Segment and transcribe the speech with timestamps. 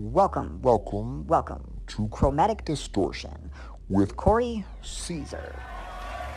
[0.00, 3.50] Welcome, Welcome welcome to Chromatic Distortion
[3.88, 5.60] with Corey Caesar.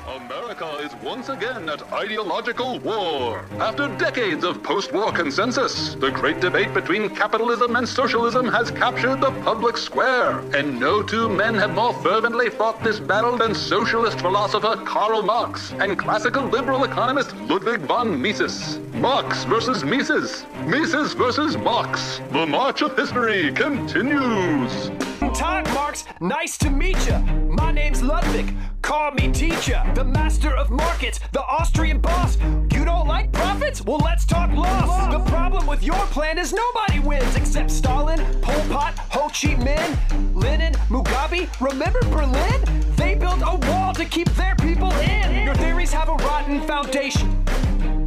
[0.08, 3.46] America is once again at ideological war.
[3.60, 9.22] After decades of post war consensus, the great debate between capitalism and socialism has captured
[9.22, 10.40] the public square.
[10.56, 15.72] And no two men have more fervently fought this battle than socialist philosopher Karl Marx
[15.74, 18.80] and classical liberal economist Ludwig von Mises.
[18.94, 20.46] Marx versus Mises.
[20.66, 22.20] Mises versus Marx.
[22.32, 25.11] The march of history continues.
[25.42, 27.20] Marx, nice to meet ya.
[27.50, 28.54] My name's Ludwig.
[28.84, 32.38] Call me teacher, the master of markets, the Austrian boss.
[32.72, 33.84] You don't like profits?
[33.84, 35.12] Well, let's talk loss.
[35.12, 40.36] The problem with your plan is nobody wins except Stalin, Pol Pot, Ho Chi Minh,
[40.36, 41.50] Lenin, Mugabe.
[41.60, 42.62] Remember Berlin?
[42.96, 45.44] They built a wall to keep their people in.
[45.44, 47.44] Your theories have a rotten foundation.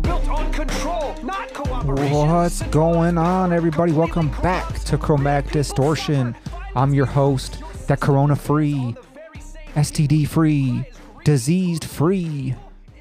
[0.02, 2.12] Built on control, not cooperation.
[2.12, 3.91] What's going on, everybody?
[3.91, 6.37] Welcome back to Chromatic Distortion.
[6.77, 8.96] I'm your host, that corona free,
[9.74, 10.85] STD free,
[11.24, 12.57] diseased free,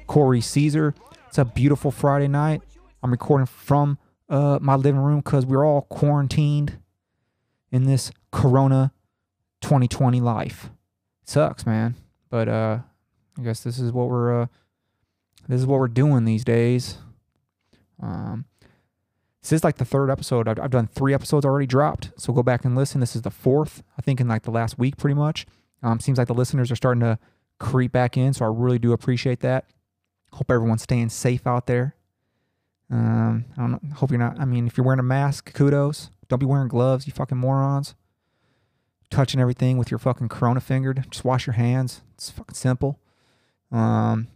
[0.06, 0.94] Corey Caesar.
[1.26, 2.62] It's a beautiful Friday night.
[3.02, 6.78] I'm recording from uh, my living room because we're all quarantined
[7.72, 8.92] in this corona
[9.60, 10.70] 2020 life.
[11.24, 11.96] sucks, man.
[12.30, 12.78] But uh,
[13.36, 14.46] I guess this is what we're uh,
[15.48, 16.98] this is what we're doing these days.
[18.00, 18.44] Um,
[19.50, 20.48] this is like the third episode.
[20.48, 22.12] I've, I've done three episodes already dropped.
[22.16, 23.00] So go back and listen.
[23.00, 25.46] This is the fourth, I think, in like the last week, pretty much.
[25.82, 27.18] Um, seems like the listeners are starting to
[27.58, 28.32] creep back in.
[28.32, 29.66] So I really do appreciate that.
[30.32, 31.94] Hope everyone's staying safe out there.
[32.90, 33.94] Um, I don't know.
[33.96, 34.40] Hope you're not.
[34.40, 36.10] I mean, if you're wearing a mask, kudos.
[36.28, 37.94] Don't be wearing gloves, you fucking morons.
[39.10, 41.04] Touching everything with your fucking corona fingered.
[41.10, 42.00] Just wash your hands.
[42.14, 42.98] It's fucking simple.
[43.70, 44.28] Um,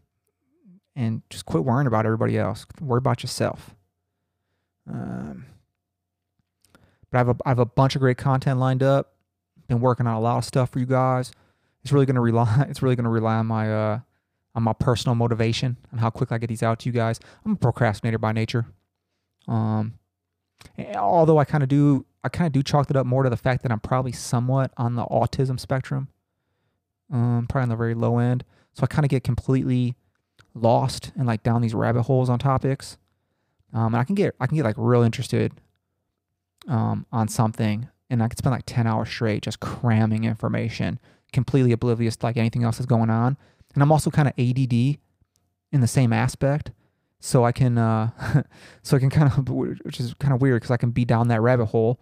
[0.95, 2.67] and just quit worrying about everybody else.
[2.81, 3.75] Worry about yourself.
[4.89, 5.47] Um,
[7.11, 9.15] but I have a I have a bunch of great content lined up.
[9.69, 11.33] Been working on a lot of stuff for you guys.
[11.83, 12.67] It's really gonna rely.
[12.71, 14.01] It's really gonna rely on my uh
[14.55, 17.21] on my personal motivation and how quick I get these out to you guys.
[17.45, 18.67] I'm a procrastinator by nature.
[19.47, 19.95] Um,
[20.97, 23.37] although I kind of do I kind of do chalk it up more to the
[23.37, 26.09] fact that I'm probably somewhat on the autism spectrum.
[27.11, 28.45] Um, probably on the very low end.
[28.75, 29.97] So I kind of get completely
[30.55, 32.99] lost and like down these rabbit holes on topics.
[33.73, 35.53] Um, and I can get I can get like real interested
[36.67, 40.99] um, on something, and I can spend like ten hours straight just cramming information,
[41.33, 43.37] completely oblivious to like anything else that's going on.
[43.75, 44.99] And I'm also kind of ADD
[45.71, 46.73] in the same aspect,
[47.21, 48.11] so I can uh,
[48.83, 49.49] so I can kind of
[49.85, 52.01] which is kind of weird because I can be down that rabbit hole,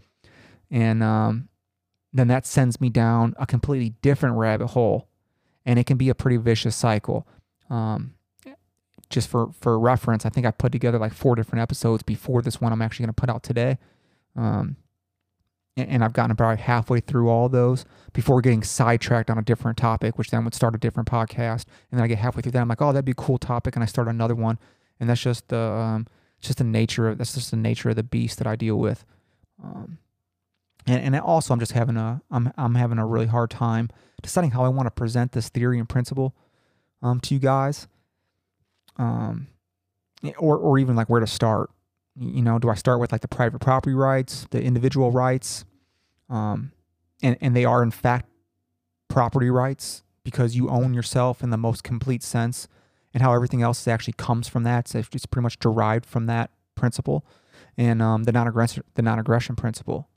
[0.71, 1.49] and um,
[2.13, 5.09] then that sends me down a completely different rabbit hole,
[5.65, 7.27] and it can be a pretty vicious cycle.
[7.69, 8.15] Um,
[9.09, 12.61] just for for reference, I think I put together like four different episodes before this
[12.61, 13.79] one I'm actually going to put out today.
[14.35, 14.77] Um,
[15.77, 19.79] and, and I've gotten about halfway through all those before getting sidetracked on a different
[19.79, 21.67] topic, which then would start a different podcast.
[21.91, 23.77] And then I get halfway through that, I'm like, oh, that'd be a cool topic,
[23.77, 24.59] and I start another one.
[24.99, 26.07] And that's just the um,
[26.41, 29.05] just the nature of that's just the nature of the beast that I deal with.
[29.63, 29.99] Um,
[30.87, 33.91] and, and also I'm just having a I'm I'm having a really hard time
[34.23, 36.35] deciding how I want to present this theory and principle
[37.03, 37.87] um, to you guys
[38.99, 39.49] um,
[40.39, 41.71] or or even like where to start.
[42.19, 45.65] You know, do I start with like the private property rights, the individual rights,
[46.31, 46.73] um,
[47.23, 48.27] and and they are in fact
[49.09, 52.69] property rights because you own yourself in the most complete sense,
[53.13, 54.89] and how everything else actually comes from that.
[54.89, 57.25] So it's pretty much derived from that principle,
[57.77, 60.09] and um, the non-aggression the non-aggression principle,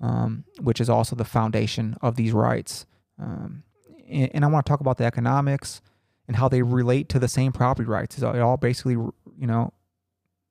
[0.00, 2.86] um, which is also the foundation of these rights.
[3.18, 3.62] Um,
[4.08, 5.80] and, and I want to talk about the economics
[6.30, 8.16] and how they relate to the same property rights.
[8.16, 9.72] It all basically, you know,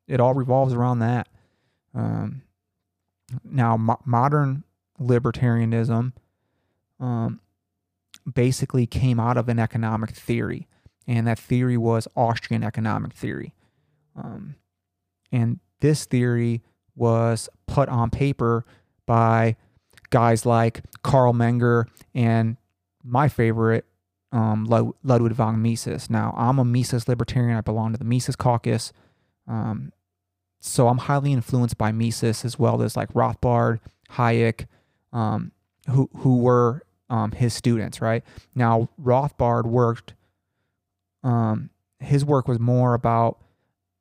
[0.10, 1.30] it all revolves around that.
[1.96, 2.42] Um,
[3.46, 4.66] now, mo- modern
[5.00, 6.12] libertarianism
[7.00, 7.40] um,
[8.30, 10.68] basically came out of an economic theory,
[11.08, 13.54] and that theory was Austrian economic theory.
[14.18, 14.56] Um,
[15.32, 16.62] and this theory
[16.94, 18.66] was put on paper
[19.06, 19.56] by
[20.10, 22.58] guys like Carl Menger and
[23.02, 23.86] my favorite,
[24.32, 24.66] um,
[25.04, 26.10] Ludwig von Mises.
[26.10, 27.58] Now, I'm a Mises libertarian.
[27.58, 28.94] I belong to the Mises caucus.
[29.48, 29.92] Um,
[30.60, 33.80] so I'm highly influenced by Mises as well as like Rothbard,
[34.12, 34.68] Hayek,
[35.12, 35.52] um,
[35.90, 38.02] who who were um, his students.
[38.02, 38.24] Right
[38.56, 40.14] now, Rothbard worked.
[41.24, 43.40] Um, his work was more about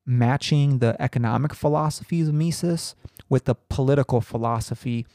[0.07, 2.95] matching the economic philosophies of Mises
[3.29, 5.07] with the political philosophy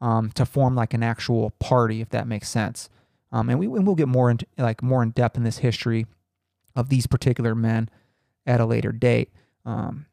[0.00, 2.88] um, to form like an actual party, if that makes sense.
[3.32, 6.06] Um, and we and we'll get more like more in depth in this history
[6.74, 7.88] of these particular men
[8.46, 9.30] at a later date.
[9.64, 10.06] Um,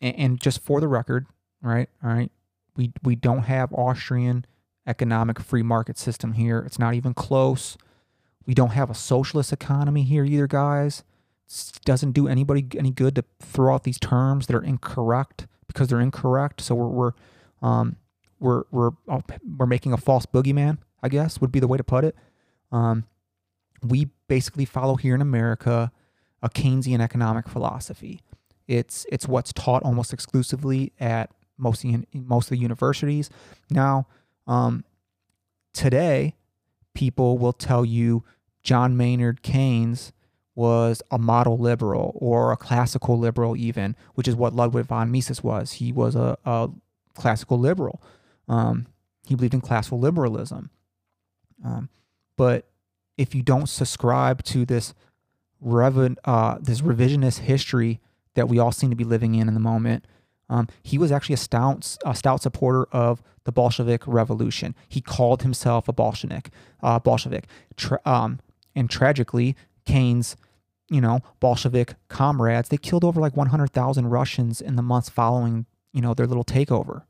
[0.00, 1.26] and, and just for the record,
[1.62, 1.88] right?
[2.02, 2.30] All right,
[2.76, 4.44] We we don't have Austrian
[4.86, 6.60] economic free market system here.
[6.60, 7.76] It's not even close.
[8.46, 11.04] We don't have a socialist economy here either, guys.
[11.46, 15.88] It doesn't do anybody any good to throw out these terms that are incorrect because
[15.88, 16.60] they're incorrect.
[16.60, 17.12] So we're we're
[17.62, 17.96] um,
[18.40, 19.22] we're we're oh,
[19.58, 20.78] we're making a false boogeyman.
[21.02, 22.16] I guess would be the way to put it.
[22.72, 23.04] Um,
[23.82, 25.92] we basically follow here in America
[26.42, 28.20] a Keynesian economic philosophy.
[28.66, 33.30] It's it's what's taught almost exclusively at most the, most of the universities.
[33.70, 34.06] Now,
[34.46, 34.84] um,
[35.72, 36.34] today,
[36.94, 38.24] people will tell you
[38.62, 40.12] John Maynard Keynes
[40.54, 45.42] was a model liberal or a classical liberal, even, which is what Ludwig von Mises
[45.42, 45.74] was.
[45.74, 46.68] He was a, a
[47.14, 48.02] classical liberal.
[48.48, 48.86] Um,
[49.26, 50.70] he believed in classical liberalism.
[51.64, 51.88] Um,
[52.38, 52.66] but
[53.18, 54.94] if you don't subscribe to this
[55.62, 58.00] reven, uh, this revisionist history
[58.34, 60.06] that we all seem to be living in in the moment,
[60.48, 64.74] um, he was actually a stout, a stout supporter of the Bolshevik Revolution.
[64.88, 66.50] He called himself a Bolshevik.
[66.82, 67.46] Uh, Bolshevik.
[67.76, 68.40] Tra- um,
[68.74, 69.54] and tragically,
[69.84, 70.36] Keynes,
[70.88, 76.00] you know, Bolshevik comrades, they killed over like 100,000 Russians in the months following, you
[76.00, 77.02] know, their little takeover.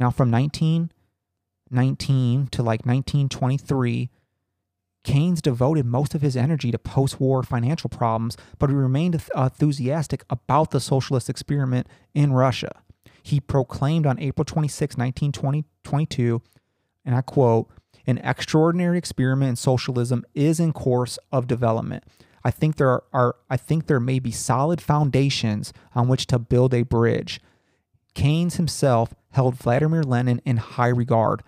[0.00, 4.10] Now, from 1919 to like 1923,
[5.08, 10.22] Keynes devoted most of his energy to post war financial problems, but he remained enthusiastic
[10.28, 12.82] about the socialist experiment in Russia.
[13.22, 16.42] He proclaimed on April 26, 1922,
[17.06, 17.70] and I quote,
[18.06, 22.04] an extraordinary experiment in socialism is in course of development.
[22.44, 26.38] I think there are, are I think there may be solid foundations on which to
[26.38, 27.40] build a bridge.
[28.12, 31.42] Keynes himself held Vladimir Lenin in high regard.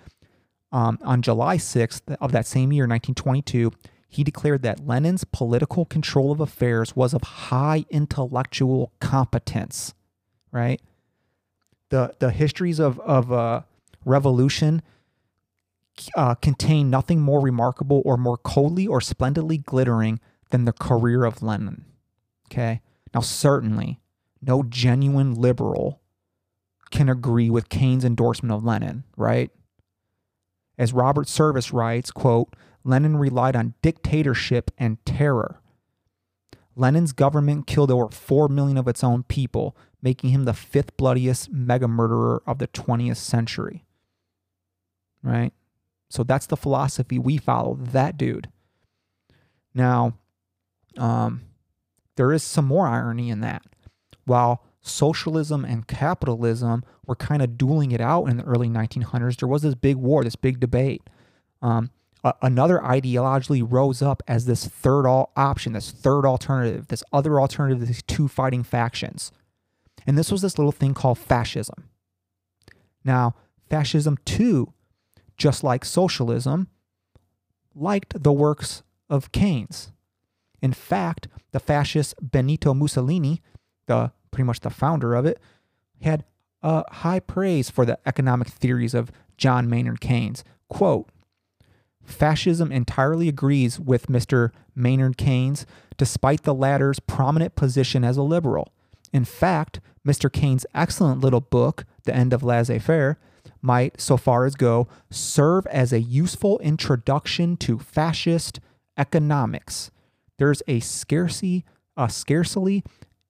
[0.72, 3.72] Um, on July 6th of that same year, 1922,
[4.08, 9.94] he declared that Lenin's political control of affairs was of high intellectual competence.
[10.52, 10.80] Right?
[11.90, 13.62] The the histories of of uh,
[14.04, 14.82] revolution
[16.14, 20.20] uh, contain nothing more remarkable or more coldly or splendidly glittering
[20.50, 21.84] than the career of Lenin.
[22.46, 22.80] Okay.
[23.14, 24.00] Now, certainly,
[24.42, 26.00] no genuine liberal
[26.90, 29.50] can agree with Keynes' endorsement of Lenin, right?
[30.80, 35.60] As Robert Service writes, quote, Lenin relied on dictatorship and terror.
[36.74, 41.52] Lenin's government killed over 4 million of its own people, making him the fifth bloodiest
[41.52, 43.84] mega murderer of the 20th century.
[45.22, 45.52] Right?
[46.08, 48.48] So that's the philosophy we follow, that dude.
[49.74, 50.14] Now,
[50.96, 51.42] um,
[52.16, 53.66] there is some more irony in that.
[54.24, 59.36] While socialism and capitalism were kind of dueling it out in the early 1900s.
[59.38, 61.02] There was this big war, this big debate.
[61.60, 61.90] Um,
[62.42, 67.86] another ideologically rose up as this third all option, this third alternative, this other alternative,
[67.86, 69.32] these two fighting factions.
[70.06, 71.88] And this was this little thing called fascism.
[73.04, 73.34] Now,
[73.68, 74.72] fascism too,
[75.36, 76.68] just like socialism,
[77.74, 79.92] liked the works of Keynes.
[80.62, 83.40] In fact, the fascist Benito Mussolini,
[83.86, 85.38] the pretty much the founder of it,
[86.02, 86.24] had
[86.62, 90.44] high praise for the economic theories of John Maynard Keynes.
[90.68, 91.08] Quote,
[92.04, 94.50] Fascism entirely agrees with Mr.
[94.74, 95.66] Maynard Keynes,
[95.96, 98.72] despite the latter's prominent position as a liberal.
[99.12, 100.32] In fact, Mr.
[100.32, 103.18] Keynes' excellent little book, The End of Laissez Faire,
[103.62, 108.60] might, so far as go, serve as a useful introduction to fascist
[108.96, 109.90] economics.
[110.38, 111.64] There's a scarcity,
[111.96, 112.82] a scarcely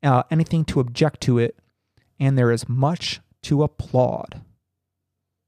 [0.03, 1.57] uh, anything to object to it,
[2.19, 4.43] and there is much to applaud.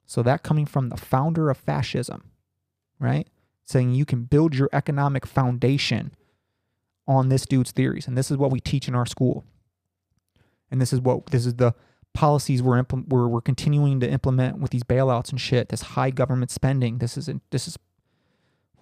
[0.06, 2.24] So, that coming from the founder of fascism,
[2.98, 3.28] right?
[3.64, 6.14] Saying you can build your economic foundation
[7.06, 8.06] on this dude's theories.
[8.06, 9.44] And this is what we teach in our school.
[10.70, 11.74] And this is what, this is the
[12.14, 16.10] policies we're, impl- we're, we're continuing to implement with these bailouts and shit, this high
[16.10, 16.98] government spending.
[16.98, 17.78] This is, this is,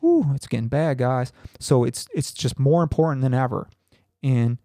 [0.00, 1.32] whew, it's getting bad, guys.
[1.58, 3.68] So, it's, it's just more important than ever
[4.22, 4.58] in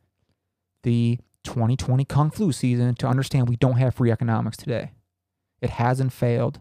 [0.86, 4.92] the 2020 Kung Flu season to understand we don't have free economics today.
[5.60, 6.60] It hasn't failed.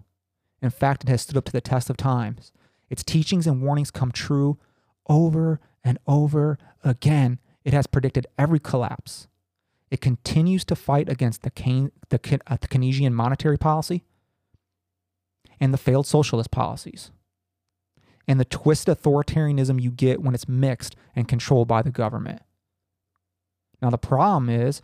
[0.62, 2.50] In fact, it has stood up to the test of times.
[2.88, 4.58] Its teachings and warnings come true
[5.08, 7.38] over and over again.
[7.64, 9.28] It has predicted every collapse.
[9.90, 14.04] It continues to fight against the, Keyn- the, uh, the Keynesian monetary policy
[15.60, 17.10] and the failed socialist policies
[18.26, 22.40] and the twisted authoritarianism you get when it's mixed and controlled by the government.
[23.84, 24.80] Now, the problem is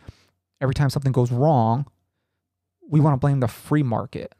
[0.61, 1.87] every time something goes wrong,
[2.87, 4.35] we want to blame the free market,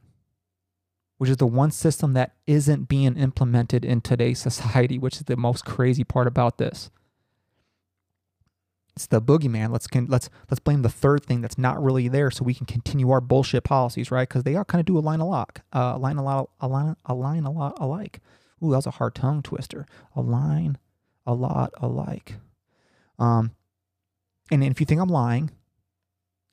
[1.18, 5.36] which is the one system that isn't being implemented in today's society, which is the
[5.36, 6.92] most crazy part about this.
[8.96, 9.72] It's the boogeyman.
[9.72, 12.68] Let's can let's let's blame the third thing that's not really there, so we can
[12.68, 14.30] continue our bullshit policies, right?
[14.30, 17.46] Because they all kind of do align a lot, uh, align a lot, align align
[17.46, 18.20] a lot alike.
[18.64, 19.88] Ooh, that was a hard tongue twister.
[20.16, 20.78] Align
[21.26, 22.36] a lot alike.
[23.18, 23.56] Um,
[24.52, 25.50] and if you think I'm lying,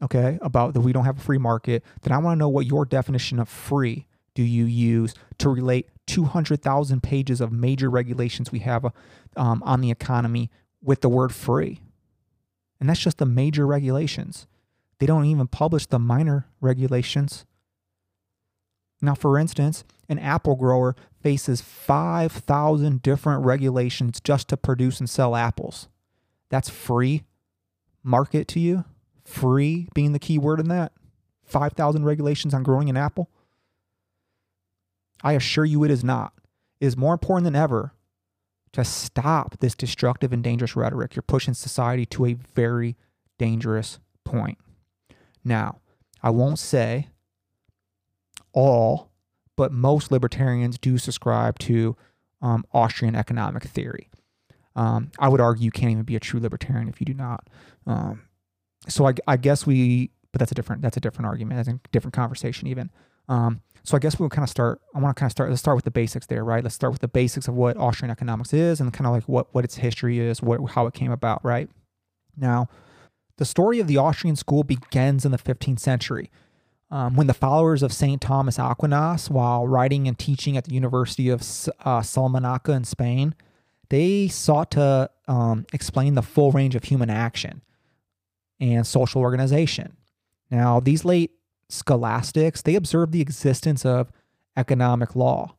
[0.03, 2.67] okay, about that we don't have a free market, then I want to know what
[2.67, 8.61] your definition of free do you use to relate 200,000 pages of major regulations we
[8.61, 8.87] have
[9.37, 10.51] um, on the economy
[10.81, 11.81] with the word free.
[12.81, 14.47] And that's just the major regulations.
[15.01, 17.45] They don't even publish the minor regulations.
[19.03, 25.35] Now, for instance, an apple grower faces 5,000 different regulations just to produce and sell
[25.35, 25.89] apples.
[26.49, 27.25] That's free
[28.09, 28.85] market to you?
[29.25, 30.93] Free being the key word in that?
[31.45, 33.31] 5,000 regulations on growing an apple?
[35.23, 36.33] I assure you it is not.
[36.81, 37.93] It is more important than ever
[38.73, 41.17] to stop this destructive and dangerous rhetoric.
[41.17, 42.97] You're pushing society to a very
[43.39, 44.59] dangerous point.
[45.45, 45.81] Now,
[46.23, 47.09] I won't say
[48.53, 49.11] all,
[49.57, 51.97] but most libertarians do subscribe to
[52.41, 54.11] um, Austrian economic theory.
[54.77, 57.49] Um, I would argue you can't even be a true libertarian if you do not.
[57.87, 58.23] Um,
[58.89, 61.59] so I, I, guess we, but that's a different that's a different argument.
[61.59, 62.91] That's a different conversation even.
[63.29, 64.81] Um, so I guess we'll kind of start.
[64.95, 65.51] I want to kind of start.
[65.51, 66.63] Let's start with the basics there, right?
[66.63, 69.53] Let's start with the basics of what Austrian economics is and kind of like what
[69.55, 71.69] what its history is, what how it came about, right?
[72.37, 72.69] Now,
[73.39, 76.31] the story of the Austrian school begins in the 15th century.
[76.91, 78.21] Um, when the followers of St.
[78.21, 81.43] Thomas Aquinas, while writing and teaching at the University of
[81.85, 83.35] uh, Salamanca in Spain,
[83.91, 87.63] they sought to um, explain the full range of human action
[88.61, 89.97] and social organization.
[90.51, 91.33] Now, these late
[91.69, 94.11] scholastics, they observed the existence of
[94.57, 95.55] economic law,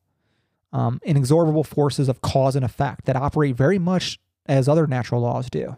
[0.73, 5.49] um, inexorable forces of cause and effect that operate very much as other natural laws
[5.49, 5.77] do.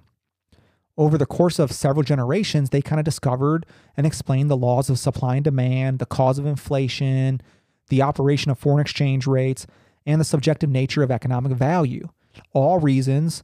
[0.97, 3.65] Over the course of several generations, they kind of discovered
[3.95, 7.41] and explained the laws of supply and demand, the cause of inflation,
[7.89, 9.67] the operation of foreign exchange rates,
[10.05, 12.09] and the subjective nature of economic value
[12.53, 13.43] all reasons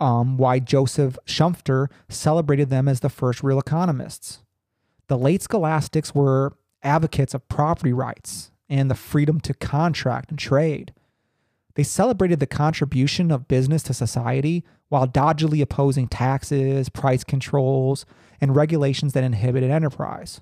[0.00, 4.42] um, why Joseph Schumpeter celebrated them as the first real economists.
[5.08, 10.92] The late scholastics were advocates of property rights and the freedom to contract and trade.
[11.74, 18.04] They celebrated the contribution of business to society while dodgily opposing taxes, price controls,
[18.40, 20.40] and regulations that inhibited enterprise.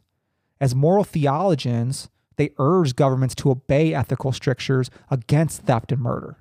[0.61, 6.38] As moral theologians, they urged governments to obey ethical strictures against theft and murder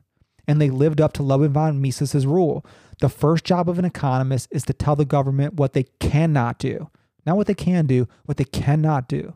[0.47, 2.65] and they lived up to Ludwig von Mises's rule.
[2.99, 6.89] The first job of an economist is to tell the government what they cannot do.
[7.25, 9.33] Not what they can do, what they cannot do.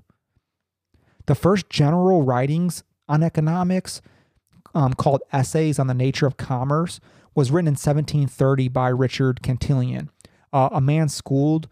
[1.25, 4.01] The first general writings on economics,
[4.73, 6.99] um, called Essays on the Nature of Commerce,
[7.35, 10.09] was written in 1730 by Richard Cantillon,
[10.53, 11.67] uh, a man schooled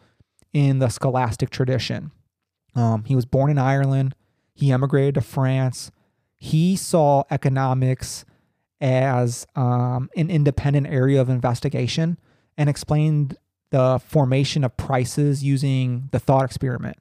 [0.54, 2.12] in the scholastic tradition.
[2.76, 4.16] Um, he was born in Ireland.
[4.54, 5.92] He emigrated to France.
[6.36, 8.26] He saw economics
[8.80, 12.18] as um, an independent area of investigation
[12.58, 13.38] and explained
[13.70, 16.98] the formation of prices using the thought experiment.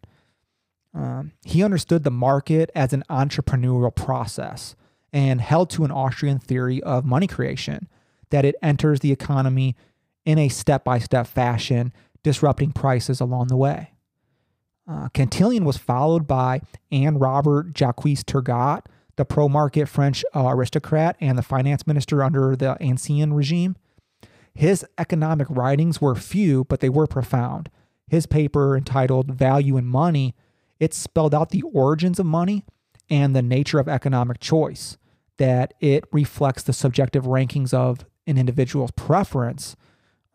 [0.94, 4.74] Um, he understood the market as an entrepreneurial process
[5.12, 7.88] and held to an Austrian theory of money creation
[8.30, 9.76] that it enters the economy
[10.24, 11.92] in a step by step fashion,
[12.22, 13.92] disrupting prices along the way.
[14.88, 18.82] Uh, Cantillon was followed by Anne Robert Jacques Turgot,
[19.16, 23.76] the pro market French uh, aristocrat and the finance minister under the Ancien regime.
[24.54, 27.70] His economic writings were few, but they were profound.
[28.08, 30.34] His paper entitled Value and Money,
[30.78, 32.64] it spelled out the origins of money
[33.10, 34.96] and the nature of economic choice,
[35.36, 39.76] that it reflects the subjective rankings of an individual's preference.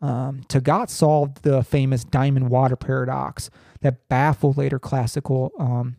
[0.00, 5.96] Um, Turgot solved the famous diamond water paradox that baffled later classical um,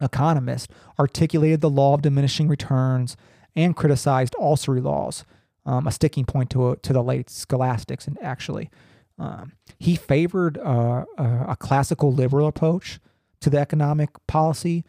[0.00, 3.16] economist, articulated the law of diminishing returns
[3.56, 5.24] and criticized usury laws,
[5.66, 8.06] um, a sticking point to, to the late scholastics.
[8.06, 8.70] And actually,
[9.18, 12.98] um, he favored uh, a, classical liberal approach
[13.40, 14.84] to the economic policy,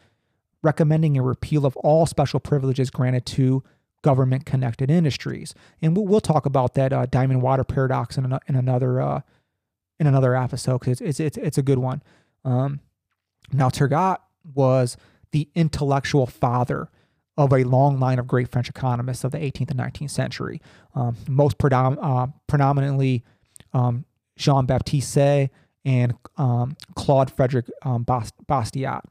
[0.62, 3.62] recommending a repeal of all special privileges granted to
[4.02, 5.54] government connected industries.
[5.80, 9.20] And we'll, we'll talk about that uh, diamond water paradox in, an, in another uh,
[10.00, 12.02] in another episode because it's, it's, it's a good one.
[12.44, 12.80] Um,
[13.52, 14.18] now, Turgot
[14.54, 14.96] was
[15.32, 16.88] the intellectual father
[17.36, 20.60] of a long line of great French economists of the 18th and 19th century.
[20.94, 23.24] Um, most predom- uh, predominantly
[23.72, 24.04] um,
[24.36, 25.50] Jean Baptiste Say
[25.84, 29.02] and um, Claude Frederick um, Bastiat.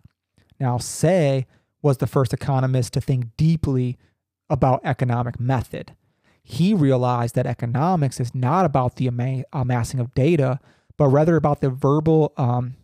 [0.60, 1.48] Now, Say
[1.82, 3.98] was the first economist to think deeply
[4.50, 5.96] about economic method.
[6.44, 9.08] He realized that economics is not about the
[9.54, 10.60] amassing of data,
[10.98, 12.76] but rather about the verbal um,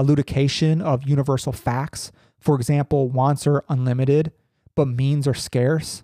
[0.00, 2.12] elucidation of universal facts.
[2.40, 4.32] For example, wants are unlimited,
[4.74, 6.02] but means are scarce,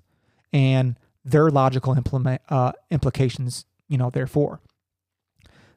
[0.52, 4.60] and their logical implement, uh, implications, you know, therefore.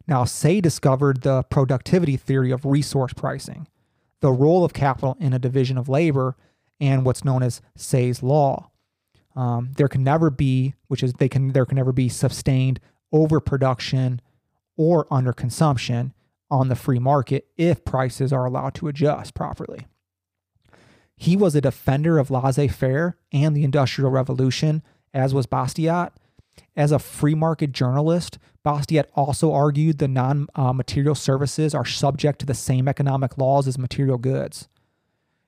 [0.08, 3.68] Now, Say discovered the productivity theory of resource pricing,
[4.22, 6.36] the role of capital in a division of labor,
[6.80, 8.72] and what's known as Say's law.
[9.36, 12.80] Um, there can never be, which is they can there can never be sustained
[13.12, 14.22] overproduction
[14.76, 16.12] or underconsumption
[16.52, 19.88] on the free market if prices are allowed to adjust properly.
[21.16, 24.82] He was a defender of laissez faire and the Industrial Revolution,
[25.14, 26.12] as was Bastiat.
[26.76, 32.40] As a free market journalist, Bastiat also argued the non uh, material services are subject
[32.40, 34.70] to the same economic laws as material goods.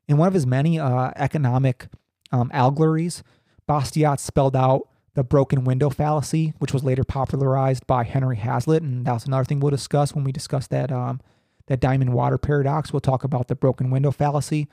[0.08, 1.88] In one of his many uh, economic
[2.32, 3.24] um, allegories,
[3.68, 9.06] Bastiat spelled out the broken window fallacy, which was later popularized by Henry Hazlitt, and
[9.06, 11.20] that's another thing we'll discuss when we discuss that um,
[11.68, 12.94] that diamond water paradox.
[12.94, 14.68] We'll talk about the broken window fallacy.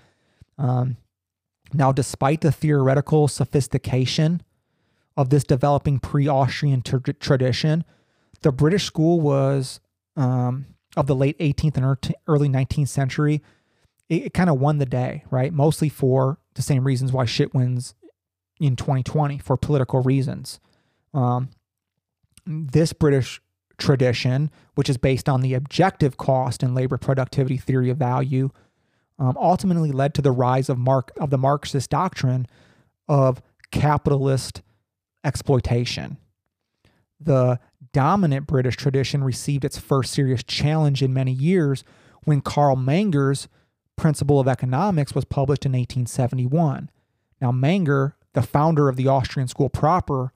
[0.56, 0.96] Um,
[1.72, 4.42] now, despite the theoretical sophistication
[5.16, 7.84] of this developing pre-Austrian tra- tradition,
[8.42, 9.80] the British school was
[10.16, 10.66] um,
[10.96, 13.42] of the late 18th and early 19th century.
[14.08, 15.52] It, it kind of won the day, right?
[15.52, 17.94] Mostly for the same reasons why shit wins
[18.60, 20.60] in 2020 for political reasons.
[21.14, 21.50] Um,
[22.46, 23.40] this British
[23.76, 28.50] tradition, which is based on the objective cost and labor productivity theory of value,
[29.18, 32.46] um, ultimately led to the rise of Mark of the Marxist doctrine
[33.08, 34.62] of capitalist
[35.24, 36.18] exploitation.
[37.20, 37.58] The
[37.92, 41.82] dominant British tradition received its first serious challenge in many years
[42.24, 43.48] when Karl Menger's
[43.96, 46.90] Principle of Economics was published in 1871.
[47.40, 50.32] Now, Menger the founder of the Austrian school proper,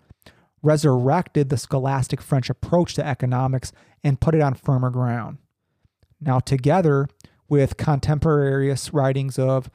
[0.60, 3.70] resurrected the scholastic French approach to economics
[4.02, 5.38] and put it on firmer ground.
[6.20, 7.06] Now, together
[7.48, 9.70] with contemporaneous writings of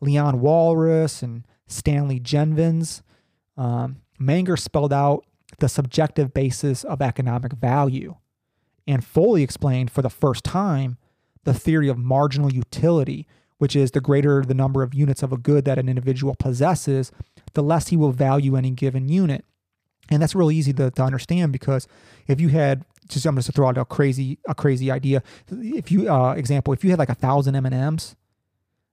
[0.00, 3.04] Leon Walras and Stanley Jevons,
[3.56, 5.24] um, Menger spelled out
[5.60, 8.16] the subjective basis of economic value
[8.84, 10.98] and fully explained for the first time
[11.44, 13.28] the theory of marginal utility,
[13.60, 17.12] which is the greater the number of units of a good that an individual possesses,
[17.52, 19.44] the less he will value any given unit.
[20.10, 21.86] And that's really easy to, to understand because
[22.26, 25.22] if you had just I'm just to throw out a crazy a crazy idea.
[25.50, 28.16] If you uh, example, if you had like a thousand M and M's,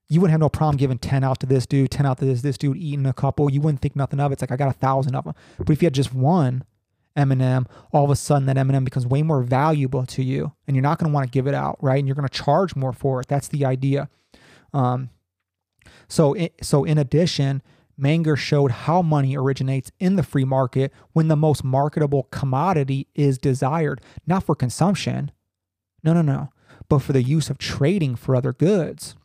[0.10, 2.42] you wouldn't have no problem giving ten out to this dude, ten out to this
[2.42, 3.50] this dude, eating a couple.
[3.50, 4.34] You wouldn't think nothing of it.
[4.34, 5.34] It's like I got a thousand of them.
[5.58, 6.66] But if you had just one
[7.16, 10.06] M and M, all of a sudden that M and M becomes way more valuable
[10.08, 12.00] to you, and you're not going to want to give it out, right?
[12.00, 13.28] And you're going to charge more for it.
[13.28, 14.10] That's the idea.
[14.74, 15.10] Um,
[16.08, 17.62] so so in addition,
[18.00, 23.38] Menger showed how money originates in the free market when the most marketable commodity is
[23.38, 25.32] desired, not for consumption.
[26.04, 26.50] No, no, no,
[26.90, 29.16] but for the use of trading for other goods.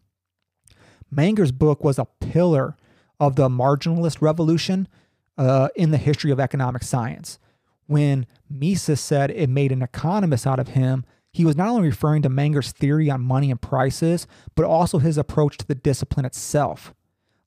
[1.15, 2.77] Menger's book was a pillar
[3.21, 4.89] of the marginalist revolution
[5.37, 7.39] uh, in the history of economic science.
[7.87, 12.23] When Mises said it made an economist out of him, he was not only referring
[12.23, 16.93] to Menger's theory on money and prices, but also his approach to the discipline itself.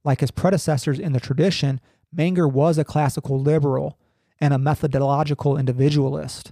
[0.03, 1.79] Like his predecessors in the tradition,
[2.15, 3.99] Menger was a classical liberal
[4.39, 6.51] and a methodological individualist,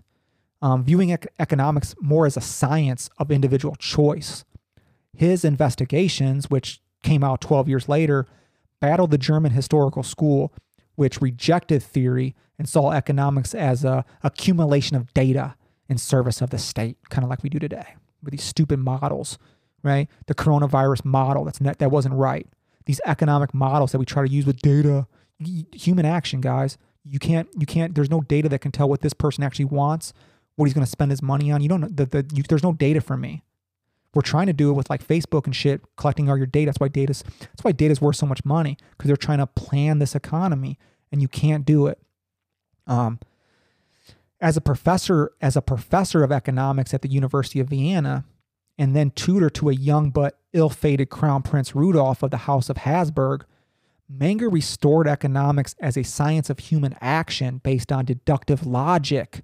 [0.62, 4.46] um, viewing ec- economics more as a science of individual choice.
[5.16, 8.28] His investigations, which came out 12 years later,
[8.80, 10.54] battled the German historical school,
[10.96, 15.56] which rejected theory and saw economics as a accumulation of data
[15.94, 19.38] in service of the state, kind of like we do today with these stupid models,
[19.82, 20.10] right?
[20.28, 22.48] The coronavirus model that's ne- that wasn't right.
[22.86, 25.08] These economic models that we try to use with data.
[25.74, 26.78] Human action guys.
[27.06, 30.14] You can't you can't there's no data that can tell what this person actually wants
[30.56, 31.62] what he's going to spend his money on.
[31.62, 33.44] You don't the, the you, there's no data for me.
[34.14, 36.68] We're trying to do it with like facebook and shit collecting all your data.
[36.68, 40.00] That's why data's that's why data's worth so much money because they're trying to plan
[40.00, 40.78] this economy
[41.12, 42.00] and you can't do it.
[42.86, 43.20] Um
[44.44, 48.26] as a professor as a professor of economics at the university of vienna
[48.78, 52.70] and then tutor to a young but ill fated Crown Prince Rudolf of the House
[52.70, 53.46] of Habsburg,
[54.12, 59.42] Menger restored economics as a science of human action based on deductive logic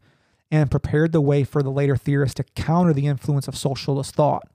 [0.51, 4.47] and prepared the way for the later theorists to counter the influence of socialist thought.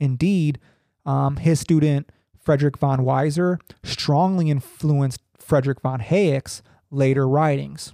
[0.00, 0.58] Indeed,
[1.06, 2.10] um, his student
[2.42, 7.92] Frederick von Wieser strongly influenced Frederick von Hayek's later writings.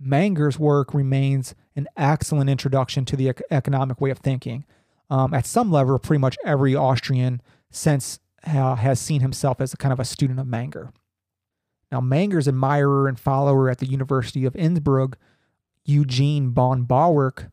[0.00, 4.64] Menger's work remains an excellent introduction to the economic way of thinking
[5.10, 9.76] um, at some level, pretty much every Austrian since uh, has seen himself as a
[9.76, 10.92] kind of a student of Menger.
[11.90, 15.16] Now, Menger's admirer and follower at the University of Innsbruck,
[15.84, 17.50] Eugene von Bauwerk,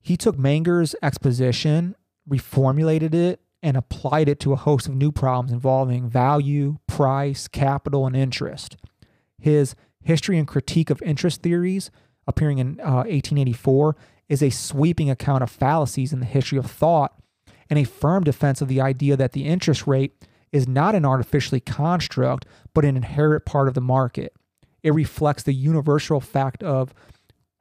[0.00, 1.94] He took Menger's exposition,
[2.28, 8.06] reformulated it, and applied it to a host of new problems involving value, price, capital,
[8.06, 8.76] and interest.
[9.38, 11.90] His History and Critique of Interest Theories,
[12.26, 13.96] appearing in uh, 1884,
[14.28, 17.14] is a sweeping account of fallacies in the history of thought
[17.68, 21.60] and a firm defense of the idea that the interest rate is not an artificially
[21.60, 24.34] construct, but an inherent part of the market.
[24.82, 26.92] It reflects the universal fact of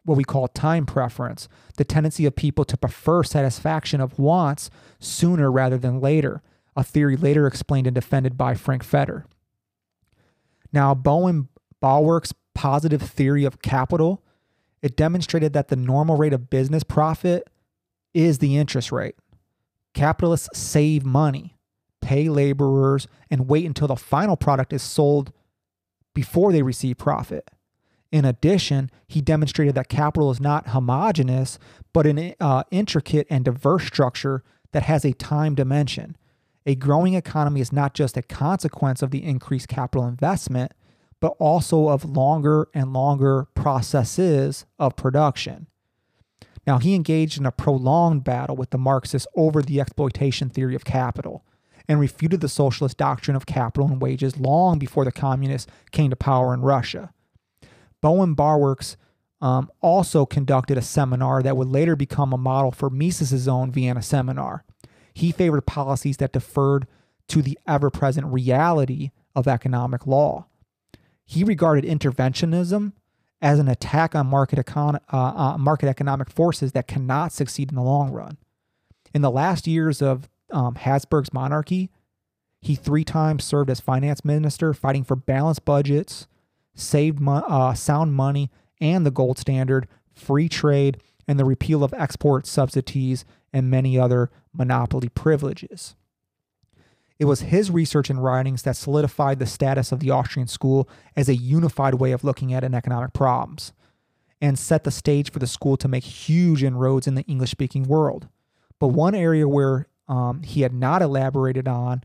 [0.06, 1.48] what we call time preference,
[1.78, 6.42] the tendency of people to prefer satisfaction of wants sooner rather than later,
[6.76, 9.26] a theory later explained and defended by Frank Fetter.
[10.72, 11.50] Now, Bowen
[11.82, 14.24] Bawerk's positive theory of capital,
[14.82, 17.50] it demonstrated that the normal rate of business profit
[18.14, 19.16] is the interest rate.
[19.94, 21.58] Capitalists save money,
[22.02, 25.32] pay laborers, and wait until the final product is sold
[26.14, 27.50] before they receive profit.
[28.12, 31.60] In addition, he demonstrated that capital is not homogeneous,
[31.94, 36.18] but an uh, intricate and diverse structure that has a time dimension.
[36.66, 40.74] A growing economy is not just a consequence of the increased capital investment,
[41.20, 45.68] but also of longer and longer processes of production.
[46.66, 50.86] Now, he engaged in a prolonged battle with the Marxists over the exploitation theory of
[50.86, 51.44] capital
[51.88, 56.16] and refuted the socialist doctrine of capital and wages long before the communists came to
[56.16, 57.12] power in Russia.
[58.02, 58.96] Bowen Bawerk's
[59.42, 64.02] um, also conducted a seminar that would later become a model for Mises's own Vienna
[64.02, 64.64] seminar.
[65.14, 66.88] He favored policies that deferred
[67.30, 70.46] to the ever present reality of economic law.
[71.30, 72.94] He regarded interventionism
[73.40, 77.76] as an attack on market, econ- uh, uh, market economic forces that cannot succeed in
[77.76, 78.38] the long run.
[79.14, 81.92] In the last years of um, Habsburg's monarchy,
[82.64, 86.26] he three times served as finance minister, fighting for balanced budgets,
[86.74, 88.50] saved mo- uh, sound money
[88.82, 94.32] and the gold standard, free trade, and the repeal of export subsidies and many other
[94.52, 95.94] monopoly privileges.
[97.20, 101.28] It was his research and writings that solidified the status of the Austrian school as
[101.28, 103.74] a unified way of looking at economic problems
[104.42, 107.84] and set the stage for the school to make huge inroads in the English speaking
[107.84, 108.30] world.
[108.80, 112.04] But one area where um, he had not elaborated on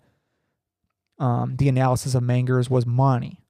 [1.20, 3.44] um, the analysis of Menger's was money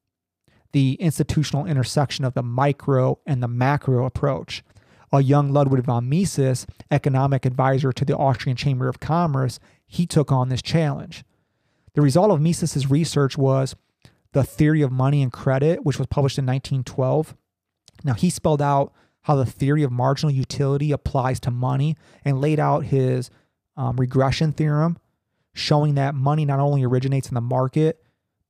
[0.74, 4.64] the institutional intersection of the micro and the macro approach.
[5.12, 10.32] A young Ludwig von Mises, economic advisor to the Austrian Chamber of Commerce, he took
[10.32, 11.24] on this challenge.
[11.94, 13.74] The result of Mises's research was
[14.32, 17.36] the theory of money and credit, which was published in 1912.
[18.02, 22.60] Now, he spelled out how the theory of marginal utility applies to money and laid
[22.60, 23.30] out his
[23.76, 24.98] um, regression theorem,
[25.52, 28.02] showing that money not only originates in the market,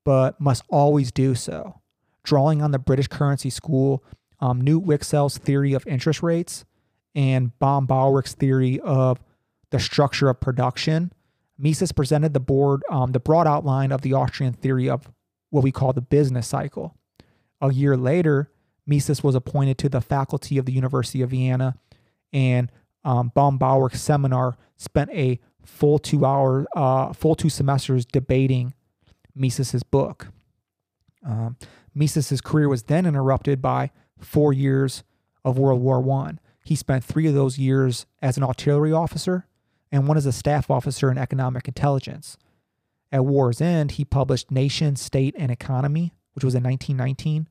[0.05, 1.81] but must always do so
[2.25, 4.03] drawing on the British currency school,
[4.41, 6.65] um, Knut Wicksell's theory of interest rates,
[7.15, 9.23] and Bowen Bawerk's theory of
[9.71, 11.13] the structure of production.
[11.57, 15.11] Mises presented the board um, the broad outline of the Austrian theory of
[15.51, 16.97] what we call the business cycle.
[17.61, 18.51] A year later,
[18.87, 21.77] Mises was appointed to the faculty of the University of Vienna,
[22.33, 22.71] and
[23.05, 28.75] um, Bowen Bawerk's seminar spent a full two hour, uh, full two semesters debating
[29.35, 30.29] Mises's book.
[31.25, 31.57] Um,
[31.95, 35.05] Mises's career was then interrupted by four years
[35.45, 36.41] of World War One.
[36.65, 39.47] He spent three of those years as an artillery officer
[39.95, 42.37] and one as a staff officer in economic intelligence.
[43.13, 47.49] At war's end, he published Nation, State, and Economy, which was in 1919,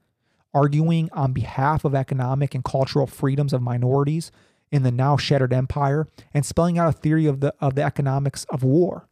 [0.53, 4.29] arguing on behalf of economic and cultural freedoms of minorities
[4.73, 8.45] in the now shattered empire and spelling out a theory of the, of the economics
[8.49, 9.07] of war.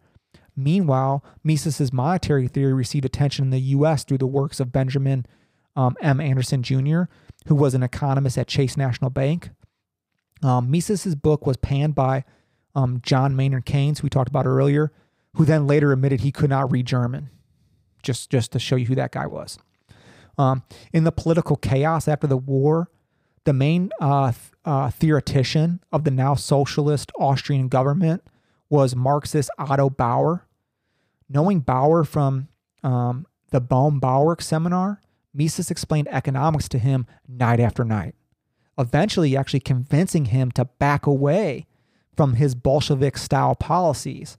[0.54, 4.04] Meanwhile, Mises's monetary theory received attention in the U.S.
[4.04, 5.26] through the works of Benjamin
[5.78, 6.20] um, M.
[6.20, 7.04] Anderson Jr.,
[7.48, 9.52] who was an economist at Chase National Bank.
[10.44, 12.26] Um, Mises's book was panned by
[12.76, 14.92] um, John Maynard Keynes, we talked about earlier,
[15.36, 17.30] who then later admitted he could not read German.
[18.04, 19.60] Just, just to show you who that guy was.
[20.38, 22.90] Um, in the political chaos after the war,
[23.44, 24.32] the main uh,
[24.66, 28.24] uh, theoretician of the now socialist Austrian government
[28.70, 30.48] was Marxist Otto Bauer.
[31.30, 32.48] Knowing Bauer from
[32.84, 35.00] um, the Bowen Bawerk seminar,
[35.34, 38.16] Mises explained economics to him night after night,
[38.78, 41.68] eventually actually convincing him to back away
[42.22, 44.38] from his Bolshevik style policies.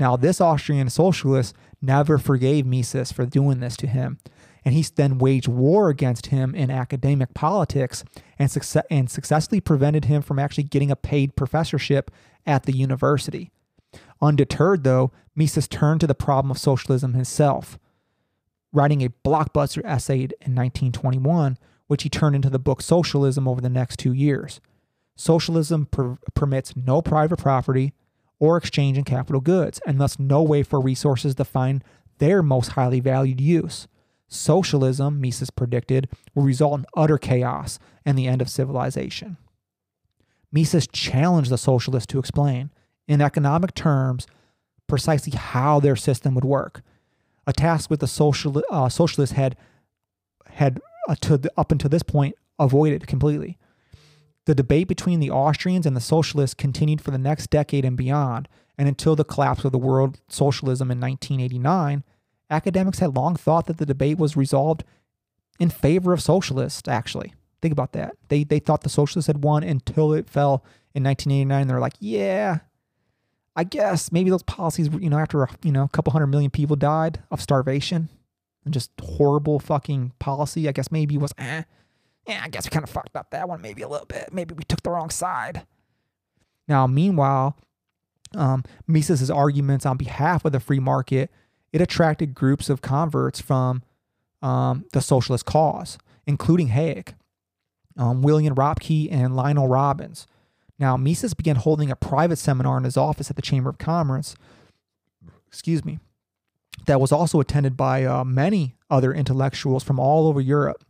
[0.00, 4.18] Now, this Austrian socialist never forgave Mises for doing this to him,
[4.64, 8.02] and he then waged war against him in academic politics
[8.36, 12.10] and, success- and successfully prevented him from actually getting a paid professorship
[12.46, 13.52] at the university.
[14.20, 17.78] Undeterred, though, Mises turned to the problem of socialism himself,
[18.72, 23.70] writing a blockbuster essay in 1921, which he turned into the book Socialism over the
[23.70, 24.60] next two years.
[25.20, 27.92] Socialism per- permits no private property
[28.38, 31.84] or exchange in capital goods, and thus no way for resources to find
[32.16, 33.86] their most highly valued use.
[34.28, 39.36] Socialism, Mises predicted, will result in utter chaos and the end of civilization.
[40.50, 42.70] Mises challenged the socialists to explain,
[43.06, 44.26] in economic terms,
[44.86, 46.80] precisely how their system would work.
[47.46, 49.54] A task with the social, uh, socialists had
[50.46, 50.80] had
[51.10, 53.58] uh, to the, up until this point avoided completely.
[54.46, 58.48] The debate between the Austrians and the socialists continued for the next decade and beyond,
[58.78, 62.02] and until the collapse of the world socialism in 1989,
[62.48, 64.84] academics had long thought that the debate was resolved
[65.58, 67.34] in favor of socialists, actually.
[67.60, 68.16] Think about that.
[68.28, 71.66] They, they thought the socialists had won until it fell in 1989.
[71.66, 72.60] They're like, yeah,
[73.54, 76.50] I guess maybe those policies, you know, after a, you know, a couple hundred million
[76.50, 78.08] people died of starvation
[78.64, 81.64] and just horrible fucking policy, I guess maybe was, eh,
[82.30, 84.32] yeah, I guess we kind of fucked up that one maybe a little bit.
[84.32, 85.66] Maybe we took the wrong side.
[86.68, 87.56] Now, meanwhile,
[88.36, 91.30] um, Mises' arguments on behalf of the free market,
[91.72, 93.82] it attracted groups of converts from
[94.42, 97.14] um, the socialist cause, including Hayek,
[97.96, 100.26] um, William Röpke, and Lionel Robbins.
[100.78, 104.34] Now, Mises began holding a private seminar in his office at the Chamber of Commerce,
[105.48, 105.98] excuse me,
[106.86, 110.84] that was also attended by uh, many other intellectuals from all over Europe.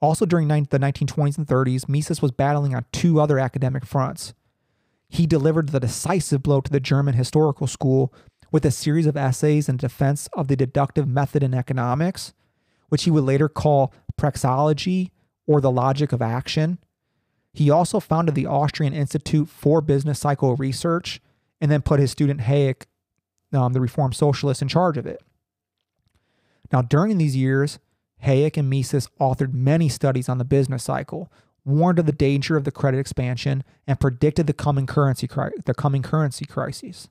[0.00, 4.32] Also, during the 1920s and 30s, Mises was battling on two other academic fronts.
[5.08, 8.12] He delivered the decisive blow to the German historical school
[8.50, 12.32] with a series of essays in defense of the deductive method in economics,
[12.88, 15.10] which he would later call praxeology
[15.46, 16.78] or the logic of action.
[17.52, 21.20] He also founded the Austrian Institute for Business Cycle Research
[21.60, 22.84] and then put his student Hayek,
[23.52, 25.20] um, the Reformed Socialist, in charge of it.
[26.72, 27.80] Now, during these years,
[28.24, 31.32] Hayek and Mises authored many studies on the business cycle,
[31.64, 35.74] warned of the danger of the credit expansion, and predicted the coming currency cri- the
[35.74, 37.08] coming currency crises.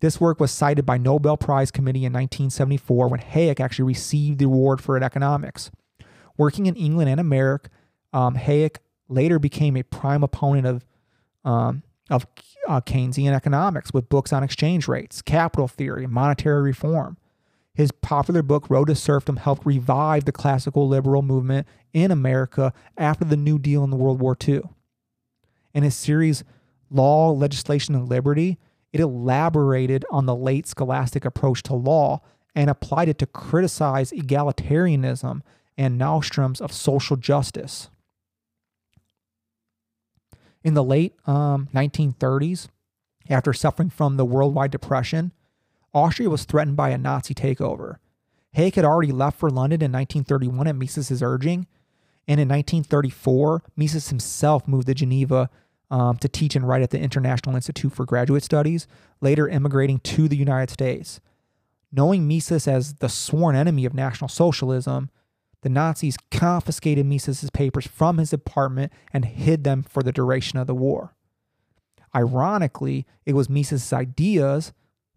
[0.00, 4.44] This work was cited by Nobel Prize Committee in 1974 when Hayek actually received the
[4.44, 5.70] award for economics.
[6.36, 7.70] Working in England and America,
[8.12, 8.76] um, Hayek
[9.08, 10.84] later became a prime opponent of
[11.44, 12.26] um, of
[12.68, 17.16] uh, Keynesian economics with books on exchange rates, capital theory, and monetary reform.
[17.76, 23.26] His popular book, Road to Serfdom, helped revive the classical liberal movement in America after
[23.26, 24.62] the New Deal in World War II.
[25.74, 26.42] In his series,
[26.88, 28.56] Law, Legislation, and Liberty,
[28.94, 32.22] it elaborated on the late scholastic approach to law
[32.54, 35.42] and applied it to criticize egalitarianism
[35.76, 37.90] and nostrums of social justice.
[40.64, 42.68] In the late um, 1930s,
[43.28, 45.32] after suffering from the worldwide depression,
[45.96, 47.96] Austria was threatened by a Nazi takeover.
[48.54, 51.66] Hayek had already left for London in 1931 at Mises' urging,
[52.28, 55.48] and in 1934, Mises himself moved to Geneva
[55.90, 58.86] um, to teach and write at the International Institute for Graduate Studies,
[59.22, 61.18] later immigrating to the United States.
[61.90, 65.08] Knowing Mises as the sworn enemy of National Socialism,
[65.62, 70.66] the Nazis confiscated Mises' papers from his apartment and hid them for the duration of
[70.66, 71.14] the war.
[72.14, 74.74] Ironically, it was Mises' ideas,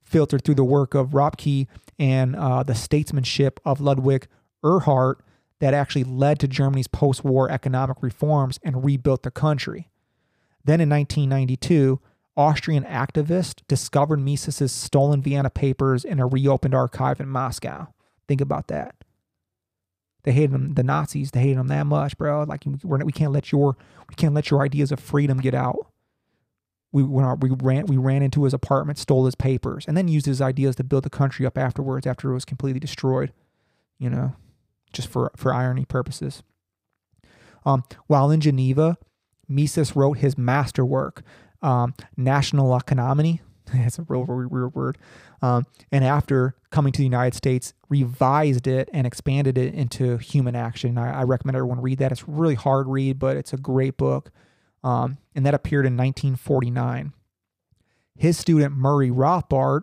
[0.09, 1.67] filtered through the work of Röpke
[1.97, 4.27] and uh, the statesmanship of Ludwig
[4.63, 5.15] Erhard,
[5.59, 9.89] that actually led to Germany's post war economic reforms and rebuilt the country.
[10.63, 11.99] Then in 1992,
[12.37, 17.87] Austrian activists discovered Mises' stolen Vienna papers in a reopened archive in Moscow.
[18.27, 18.95] Think about that.
[20.23, 21.31] They hated them, the Nazis.
[21.31, 22.43] They hated them that much, bro.
[22.43, 23.75] Like we can't let your
[24.07, 25.87] we can't let your ideas of freedom get out.
[26.91, 30.07] We went our, we ran we ran into his apartment, stole his papers, and then
[30.07, 32.07] used his ideas to build the country up afterwards.
[32.07, 33.31] After it was completely destroyed,
[33.99, 34.35] you know,
[34.91, 36.43] just for for irony purposes.
[37.65, 38.97] Um, while in Geneva,
[39.47, 41.23] Mises wrote his masterwork,
[41.61, 43.41] um, National Economy.
[43.73, 44.97] That's a real weird word.
[45.41, 50.55] Um, and after coming to the United States, revised it and expanded it into Human
[50.55, 50.97] Action.
[50.97, 52.11] I, I recommend everyone read that.
[52.11, 54.31] It's a really hard read, but it's a great book.
[54.83, 57.13] Um, and that appeared in 1949.
[58.15, 59.81] His student Murray Rothbard.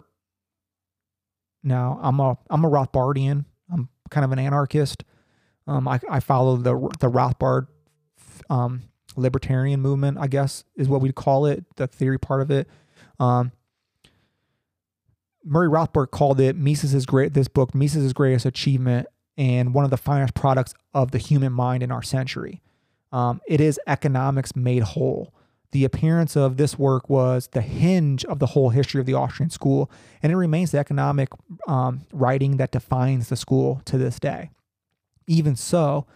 [1.63, 3.45] Now I'm a I'm a Rothbardian.
[3.73, 5.05] I'm kind of an anarchist.
[5.67, 7.67] Um, I, I follow the the Rothbard
[8.51, 8.83] um,
[9.17, 12.69] libertarian movement, I guess is what we'd call it, the theory part of it.
[13.19, 13.53] Um,
[15.45, 19.07] Murray Rothbard called it Mises' great this book Mises' greatest achievement
[19.39, 22.63] and one of the finest products of the human mind in our century.
[23.17, 25.33] Um, it is economics made whole.
[25.73, 29.51] The appearance of this work was the hinge of the whole history of the Austrian
[29.51, 29.91] school,
[30.23, 31.29] and it remains the economic
[31.67, 34.51] um, writing that defines the school to this day.
[35.27, 36.07] Even so,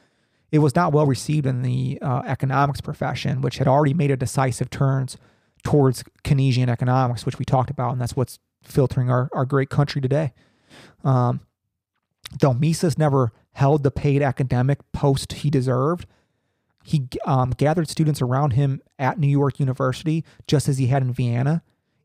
[0.51, 4.17] It was not well received in the uh, economics profession, which had already made a
[4.17, 5.17] decisive turns
[5.63, 10.01] towards Keynesian economics, which we talked about, and that's what's filtering our, our great country
[10.01, 10.33] today.
[11.05, 11.41] Um,
[12.41, 16.07] though Mises never held the paid academic post he deserved,
[16.85, 21.13] he um, gathered students around him at New York University, just as he had in
[21.13, 21.63] Vienna.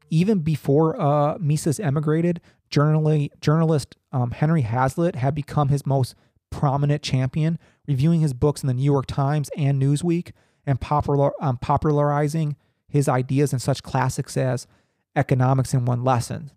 [0.10, 6.16] Even before uh, Mises emigrated, journalist um, Henry Hazlitt had become his most
[6.50, 7.58] prominent champion,
[7.88, 10.32] reviewing his books in the New York Times and Newsweek
[10.66, 12.56] and popular, um, popularizing
[12.88, 14.68] his ideas in such classics as
[15.16, 16.52] Economics in One Lesson.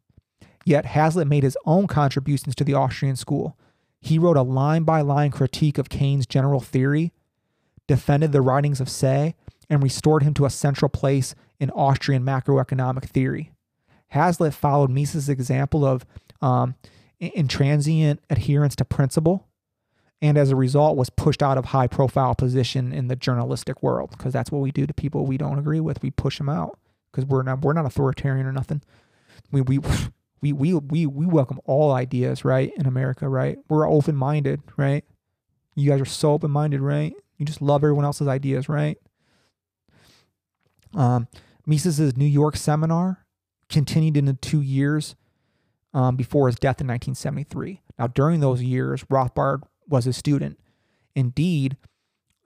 [0.65, 3.57] Yet Hazlitt made his own contributions to the Austrian school.
[4.01, 7.13] He wrote a line by line critique of Keynes' general theory,
[7.89, 9.35] defended the writings of Say,
[9.69, 13.51] and restored him to a central place in Austrian macroeconomic theory.
[14.09, 16.07] Hazlitt followed Mises' example of
[16.41, 16.77] um,
[17.21, 19.47] intransient adherence to principle,
[20.23, 24.11] and as a result was pushed out of high profile position in the journalistic world
[24.11, 26.03] because that's what we do to people we don't agree with.
[26.03, 26.79] We push them out
[27.11, 28.83] because we're not we're not authoritarian or nothing.
[29.53, 29.79] We we
[30.41, 32.73] we we we we welcome all ideas, right?
[32.77, 33.59] In America, right?
[33.69, 35.05] We're open minded, right?
[35.75, 37.15] You guys are so open minded, right?
[37.39, 38.99] You just love everyone else's ideas, right?
[40.95, 41.29] Um,
[41.67, 43.27] Mises' New York seminar
[43.69, 45.15] continued into two years
[45.95, 47.83] um, before his death in 1973.
[47.99, 50.59] Now, during those years, Rothbard was a student.
[51.15, 51.77] Indeed,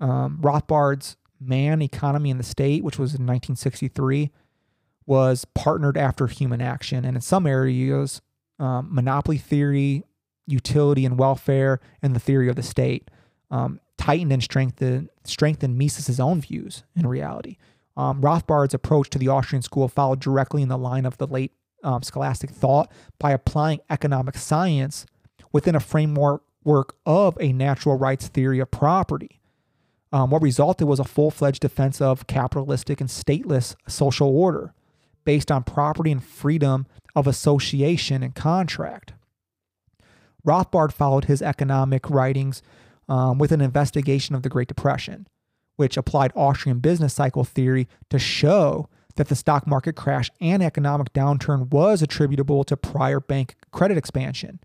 [0.00, 4.30] um, Rothbard's Man, Economy, and the State, which was in 1963,
[5.06, 7.04] was partnered after human action.
[7.04, 8.20] And in some areas,
[8.58, 10.04] um, monopoly theory,
[10.46, 13.08] utility and welfare, and the theory of the state
[13.52, 17.58] um, tightened and strengthened, strengthened Mises' own views in reality.
[17.96, 21.52] Um, Rothbard's approach to the Austrian school followed directly in the line of the late
[21.84, 25.06] um, scholastic thought by applying economic science
[25.52, 29.40] within a framework work of a natural rights theory of property.
[30.12, 34.72] Um, what resulted was a full fledged defense of capitalistic and stateless social order
[35.24, 39.12] based on property and freedom of association and contract.
[40.46, 42.62] Rothbard followed his economic writings
[43.12, 45.28] um, with an investigation of the Great Depression,
[45.76, 51.12] which applied Austrian business cycle theory to show that the stock market crash and economic
[51.12, 54.60] downturn was attributable to prior bank credit expansion.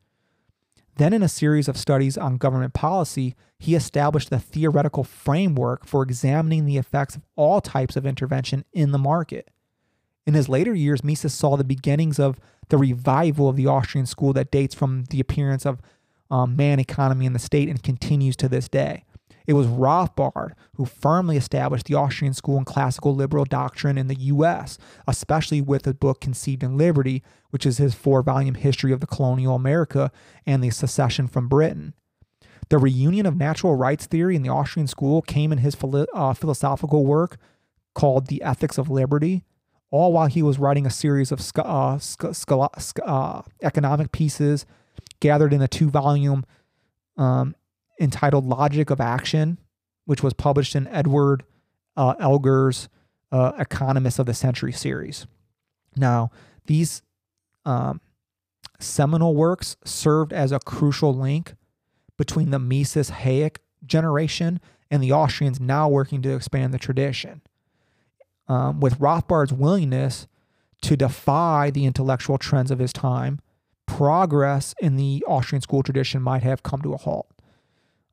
[0.95, 6.01] Then, in a series of studies on government policy, he established the theoretical framework for
[6.01, 9.51] examining the effects of all types of intervention in the market.
[10.25, 14.31] In his later years, Mises saw the beginnings of the revival of the Austrian school
[14.33, 15.81] that dates from the appearance of
[16.29, 19.03] um, man, economy, in the state and continues to this day.
[19.47, 24.19] It was Rothbard who firmly established the Austrian school and classical liberal doctrine in the
[24.19, 28.99] U.S., especially with the book Conceived in Liberty, which is his four volume history of
[28.99, 30.11] the colonial America
[30.45, 31.93] and the secession from Britain.
[32.69, 36.33] The reunion of natural rights theory in the Austrian school came in his philo- uh,
[36.33, 37.37] philosophical work
[37.95, 39.45] called The Ethics of Liberty,
[39.89, 44.65] all while he was writing a series of sc- uh, sc- sc- uh, economic pieces
[45.19, 46.45] gathered in a two volume
[47.17, 47.55] um,
[47.99, 49.57] entitled Logic of Action,
[50.05, 51.43] which was published in Edward
[51.95, 52.89] uh, Elgar's
[53.31, 55.27] uh, Economist of the Century series.
[55.95, 56.31] Now,
[56.65, 57.01] these
[57.65, 58.01] um,
[58.79, 61.55] seminal works served as a crucial link
[62.17, 67.41] between the Mises Hayek generation and the Austrians now working to expand the tradition.
[68.47, 70.27] Um, with Rothbard's willingness
[70.81, 73.39] to defy the intellectual trends of his time,
[73.87, 77.27] progress in the Austrian school tradition might have come to a halt.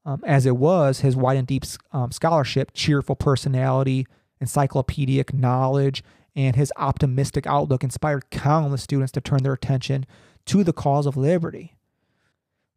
[0.07, 4.07] Um, as it was, his wide and deep um, scholarship, cheerful personality,
[4.41, 6.03] encyclopedic knowledge,
[6.37, 10.07] and his optimistic outlook inspired countless students to turn their attention
[10.47, 11.75] to the cause of liberty.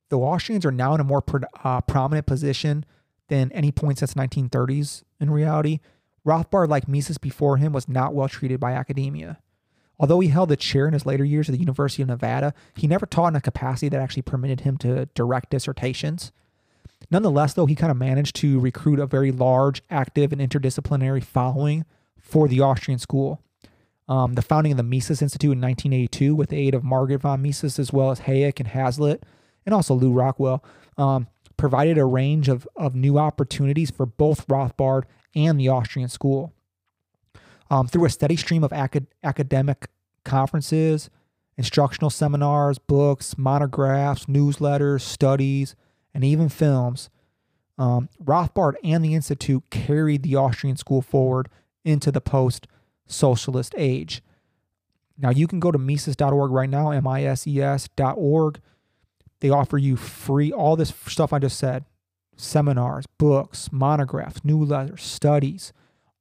[0.10, 1.24] The Austrians are now in a more
[1.64, 2.86] uh, prominent position
[3.28, 5.80] than any point since the 1930s in reality.
[6.26, 9.40] Rothbard, like Mises before him, was not well treated by academia.
[10.00, 12.88] Although he held the chair in his later years at the University of Nevada, he
[12.88, 16.32] never taught in a capacity that actually permitted him to direct dissertations.
[17.10, 21.86] Nonetheless, though, he kind of managed to recruit a very large, active, and interdisciplinary following
[22.20, 23.42] for the Austrian school.
[24.10, 27.42] Um, the founding of the Mises Institute in 1982, with the aid of Margaret von
[27.42, 29.24] Mises, as well as Hayek and Hazlitt,
[29.66, 30.64] and also Lew Rockwell,
[30.98, 31.28] um,
[31.58, 35.04] provided a range of, of new opportunities for both Rothbard
[35.36, 36.54] and the Austrian school.
[37.70, 39.90] Um, through a steady stream of acad- academic
[40.24, 41.10] conferences,
[41.58, 45.76] instructional seminars, books, monographs, newsletters, studies,
[46.14, 47.10] and even films,
[47.78, 51.50] um, Rothbard and the Institute carried the Austrian school forward
[51.86, 52.68] into the post
[53.06, 54.24] socialist age.
[55.18, 58.60] Now, you can go to Mises.org right now, M I S E S.org.
[59.40, 61.86] They offer you free, all this stuff I just said,
[62.36, 65.74] seminars, books, monographs, newsletters, studies,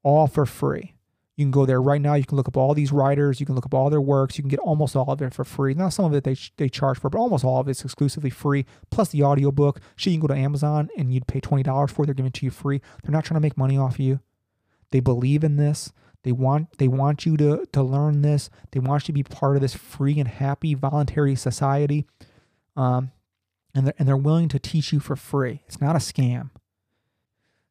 [0.02, 0.95] all for free.
[1.36, 2.14] You can go there right now.
[2.14, 3.40] You can look up all these writers.
[3.40, 4.38] You can look up all their works.
[4.38, 5.74] You can get almost all of it for free.
[5.74, 8.64] Now, some of it they, they charge for, but almost all of it's exclusively free.
[8.90, 9.80] Plus the audiobook.
[9.96, 12.06] Shit, you can go to Amazon and you'd pay $20 for it.
[12.06, 12.80] They're giving it to you free.
[13.02, 14.20] They're not trying to make money off you.
[14.92, 15.92] They believe in this.
[16.22, 18.50] They want they want you to to learn this.
[18.72, 22.04] They want you to be part of this free and happy voluntary society.
[22.74, 23.12] Um,
[23.76, 25.62] and they're, and they're willing to teach you for free.
[25.66, 26.50] It's not a scam.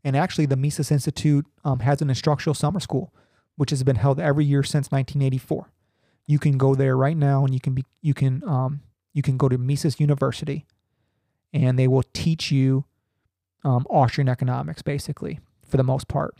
[0.05, 3.11] And actually, the Mises Institute um, has an instructional summer school,
[3.56, 5.72] which has been held every year since 1984.
[6.28, 8.82] You can go there right now, and you can be you can um,
[9.14, 10.66] you can go to Mises University,
[11.53, 12.86] and they will teach you
[13.64, 16.36] um, Austrian economics, basically for the most part.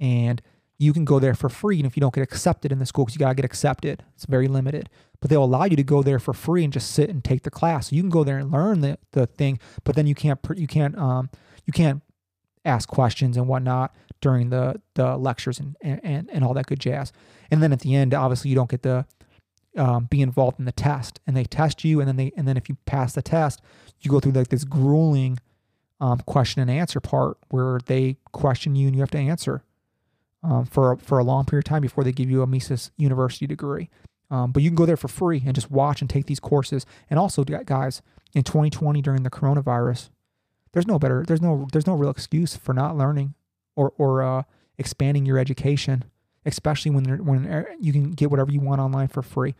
[0.00, 0.40] And
[0.78, 1.78] you can go there for free.
[1.78, 4.04] And if you don't get accepted in the school, because you got to get accepted,
[4.14, 4.88] it's very limited.
[5.20, 7.50] But they'll allow you to go there for free and just sit and take the
[7.50, 7.90] class.
[7.90, 10.68] So you can go there and learn the, the thing, but then you can't you
[10.68, 11.30] can't um
[11.66, 12.02] you can't
[12.68, 17.12] ask questions and whatnot during the the lectures and and and all that good jazz.
[17.50, 19.06] And then at the end, obviously, you don't get to
[19.76, 22.56] um, be involved in the test, and they test you, and then they and then
[22.56, 23.60] if you pass the test,
[24.00, 25.38] you go through like this grueling
[26.00, 29.64] um, question and answer part where they question you and you have to answer
[30.42, 33.46] um, for for a long period of time before they give you a Mises University
[33.46, 33.88] degree.
[34.30, 36.84] Um, but you can go there for free and just watch and take these courses.
[37.08, 38.02] And also, guys,
[38.34, 40.10] in 2020 during the coronavirus,
[40.72, 43.34] there's no better, there's no, there's no real excuse for not learning
[43.76, 44.42] or or uh,
[44.76, 46.04] expanding your education,
[46.44, 49.54] especially when when you can get whatever you want online for free.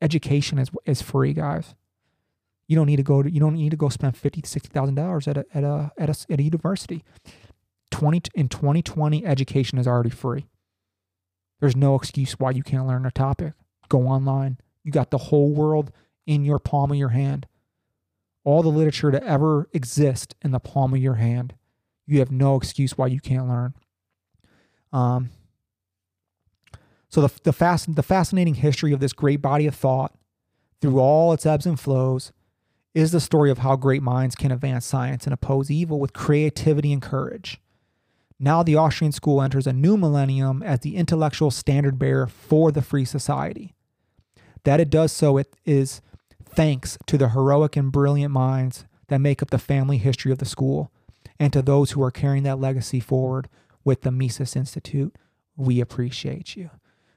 [0.00, 1.74] Education is is free, guys.
[2.68, 4.68] You don't need to go to, you don't need to go spend fifty to sixty
[4.72, 7.04] thousand dollars at a at a at a at a university.
[7.90, 10.46] 20 in 2020 education is already free
[11.58, 13.54] there's no excuse why you can't learn a topic
[13.88, 15.90] go online you got the whole world
[16.26, 17.46] in your palm of your hand
[18.48, 21.52] all the literature to ever exist in the palm of your hand.
[22.06, 23.74] You have no excuse why you can't learn.
[24.90, 25.28] Um
[27.10, 30.14] so the the fast the fascinating history of this great body of thought
[30.80, 32.32] through all its ebbs and flows
[32.94, 36.90] is the story of how great minds can advance science and oppose evil with creativity
[36.90, 37.60] and courage.
[38.40, 42.80] Now the Austrian school enters a new millennium as the intellectual standard bearer for the
[42.80, 43.74] free society.
[44.64, 46.00] That it does so it is
[46.50, 50.44] thanks to the heroic and brilliant minds that make up the family history of the
[50.44, 50.90] school
[51.38, 53.48] and to those who are carrying that legacy forward
[53.84, 55.14] with the Mises Institute.
[55.56, 56.70] We appreciate you.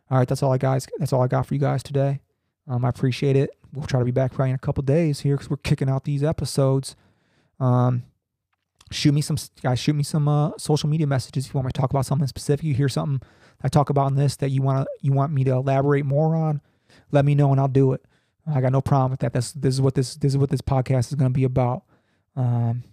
[0.09, 0.87] All right, that's all I guys.
[0.99, 2.21] That's all I got for you guys today.
[2.67, 3.51] Um, I appreciate it.
[3.73, 6.03] We'll try to be back probably in a couple days here because we're kicking out
[6.03, 6.95] these episodes.
[7.59, 8.03] Um,
[8.91, 11.71] shoot me some guys shoot me some uh, social media messages if you want me
[11.71, 13.21] to talk about something specific you hear something
[13.63, 16.35] i talk about in this that you want to you want me to elaborate more
[16.35, 16.61] on
[17.11, 18.05] let me know and i'll do it
[18.47, 20.61] i got no problem with that this this is what this this is what this
[20.61, 21.83] podcast is going to be about
[22.35, 22.83] um,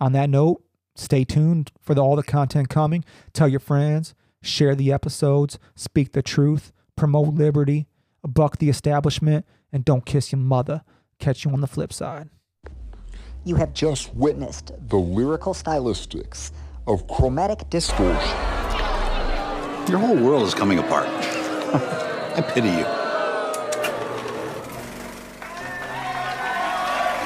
[0.00, 0.62] on that note
[0.96, 6.12] stay tuned for the, all the content coming tell your friends share the episodes speak
[6.12, 7.86] the truth promote liberty
[8.22, 10.82] buck the establishment and don't kiss your mother
[11.18, 12.28] catch you on the flip side
[13.44, 16.52] You have just witnessed the lyrical stylistics
[16.86, 18.36] of chromatic distortion.
[19.88, 21.06] Your whole world is coming apart.
[22.36, 22.99] I pity you.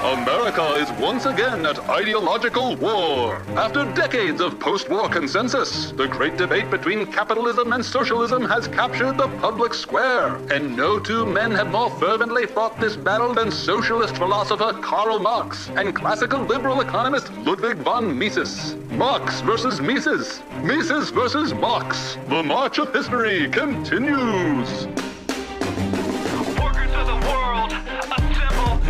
[0.04, 3.36] America is once again at ideological war.
[3.56, 9.16] After decades of post war consensus, the great debate between capitalism and socialism has captured
[9.16, 10.36] the public square.
[10.52, 15.70] And no two men have more fervently fought this battle than socialist philosopher Karl Marx
[15.70, 18.74] and classical liberal economist Ludwig von Mises.
[18.90, 20.42] Marx versus Mises.
[20.62, 22.18] Mises versus Marx.
[22.28, 24.86] The march of history continues.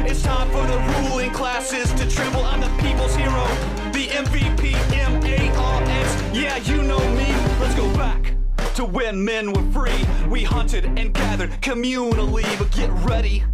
[0.06, 0.78] It's time for the
[1.08, 2.44] ruling classes to tremble.
[2.44, 3.46] I'm the people's hero,
[3.92, 6.36] the MVP, M-A-R-X.
[6.36, 7.26] Yeah, you know me.
[7.58, 8.34] Let's go back
[8.74, 10.04] to when men were free.
[10.28, 13.44] We hunted and gathered communally, but get ready.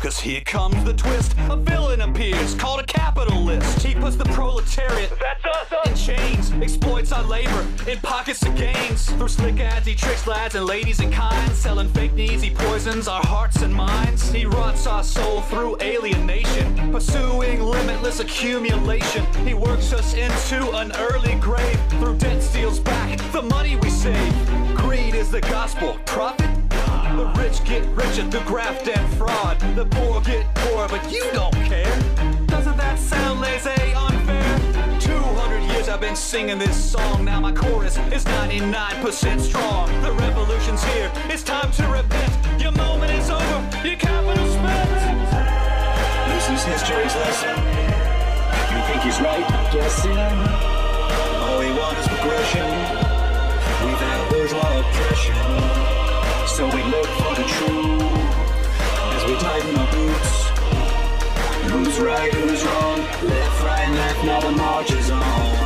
[0.00, 1.34] Cause here comes the twist.
[1.50, 3.84] A villain appears called a capitalist.
[3.84, 9.10] He puts the proletariat that's us in chains, exploits our labor in pockets of gains.
[9.10, 11.52] Through slick ads, he tricks lads and ladies in kind.
[11.52, 14.30] Selling fake needs, he poisons our hearts and minds.
[14.30, 19.26] He rots our soul through alienation, pursuing limitless accumulation.
[19.44, 21.80] He works us into an early grave.
[21.98, 24.67] Through debt steals back the money we save.
[24.88, 25.98] Greed is the gospel.
[26.06, 29.60] Profit the rich get richer through graft and fraud.
[29.76, 31.94] The poor get poorer, but you don't care.
[32.46, 34.98] Doesn't that sound lazy, unfair?
[34.98, 37.26] 200 years I've been singing this song.
[37.26, 39.88] Now my chorus is 99% strong.
[40.00, 41.12] The revolution's here.
[41.28, 42.32] It's time to repent.
[42.58, 43.58] Your moment is over.
[43.86, 44.88] Your capital spent.
[46.32, 47.56] This is history's lesson.
[48.72, 50.16] You think he's right, I'm guessing.
[51.44, 52.97] All we want is progression.
[54.48, 55.34] We've had bourgeois oppression.
[56.46, 58.02] So we look for the truth
[59.14, 60.48] as we tighten our boots.
[61.70, 62.98] Who's right, who's wrong?
[63.28, 65.57] Left, right, left, now the march is on.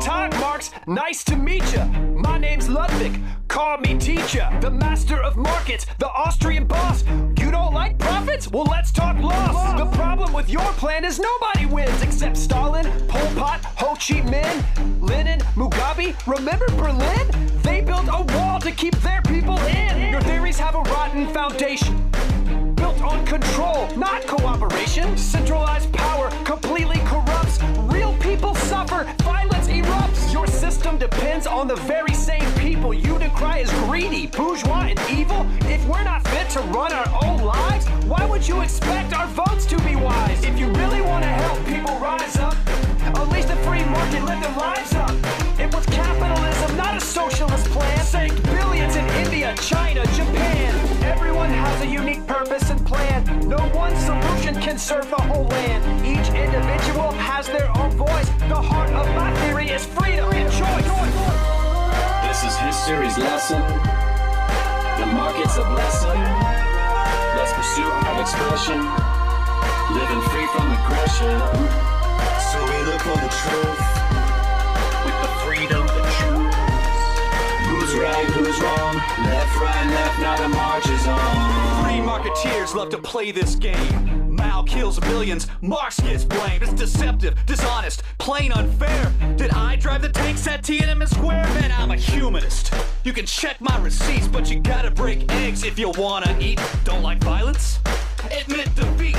[0.00, 0.70] Tag, Marx.
[0.86, 1.84] Nice to meet ya.
[1.84, 3.20] My name's Ludwig.
[3.48, 7.04] Call me teacher, the master of markets, the Austrian boss.
[7.38, 8.48] You don't like profits?
[8.48, 9.78] Well, let's talk loss.
[9.78, 15.00] The problem with your plan is nobody wins except Stalin, Pol Pot, Ho Chi Minh,
[15.02, 16.16] Lenin, Mugabe.
[16.26, 17.60] Remember Berlin?
[17.62, 20.10] They built a wall to keep their people in.
[20.10, 22.10] Your theories have a rotten foundation
[22.74, 25.16] built on control, not cooperation.
[25.18, 27.58] Centralized power completely corrupts.
[28.30, 29.02] People suffer.
[29.24, 30.32] Violence erupts.
[30.32, 35.44] Your system depends on the very same people you decry as greedy, bourgeois, and evil.
[35.62, 39.66] If we're not fit to run our own lives, why would you expect our votes
[39.66, 40.44] to be wise?
[40.44, 42.54] If you really want to help people rise up,
[43.18, 45.10] unleash the free market, live their lives up.
[45.58, 48.04] It was capitalism, not a socialist plan.
[48.04, 50.79] Sank billions in India, China, Japan.
[51.10, 53.24] Everyone has a unique purpose and plan.
[53.48, 55.82] No one solution can serve the whole land.
[56.06, 58.28] Each individual has their own voice.
[58.46, 60.86] The heart of my theory is freedom and choice.
[62.22, 63.60] This is history's lesson.
[65.02, 66.22] The market's a blessing.
[67.34, 68.78] Let's pursue our expression.
[69.98, 71.34] Living free from aggression.
[72.54, 73.89] So we look for the truth.
[78.22, 78.94] Right, who's wrong?
[78.94, 81.84] Left, right, left, now the march is on.
[81.84, 84.34] Free marketeers love to play this game.
[84.34, 86.62] Mao kills billions, Marx gets blamed.
[86.62, 89.12] It's deceptive, dishonest, plain unfair.
[89.36, 91.44] Did I drive the tanks at Tiananmen Square?
[91.54, 92.72] Man, I'm a humanist.
[93.04, 96.60] You can check my receipts, but you gotta break eggs if you wanna eat.
[96.84, 97.80] Don't like violence?
[98.30, 99.16] Admit defeat.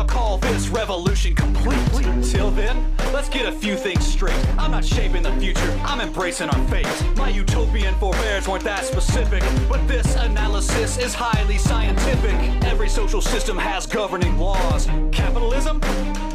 [0.00, 1.76] I'll call this revolution complete.
[2.24, 4.34] Till then, let's get a few things straight.
[4.56, 6.86] I'm not shaping the future, I'm embracing our fate.
[7.16, 12.32] My utopian forebears weren't that specific, but this analysis is highly scientific.
[12.64, 14.86] Every social system has governing laws.
[15.12, 15.80] Capitalism?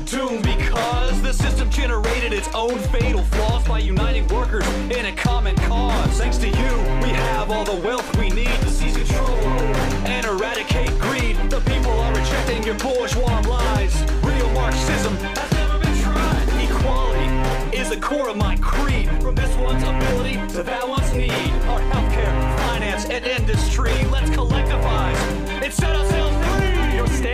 [0.06, 5.56] Doomed because the system generated its own fatal flaws by uniting workers in a common
[5.56, 6.20] cause.
[6.20, 9.40] Thanks to you, we have all the wealth we need to seize control
[10.06, 11.25] and eradicate greed.
[11.56, 13.96] The people are rejecting your bourgeois lies.
[14.24, 16.70] Real Marxism has never been tried.
[16.70, 19.08] Equality is the core of my creed.
[19.22, 21.32] From this one's ability to that one's need.
[21.32, 23.94] Our healthcare, finance, and industry.
[24.12, 25.16] Let's collectivize
[25.64, 26.55] and set ourselves free.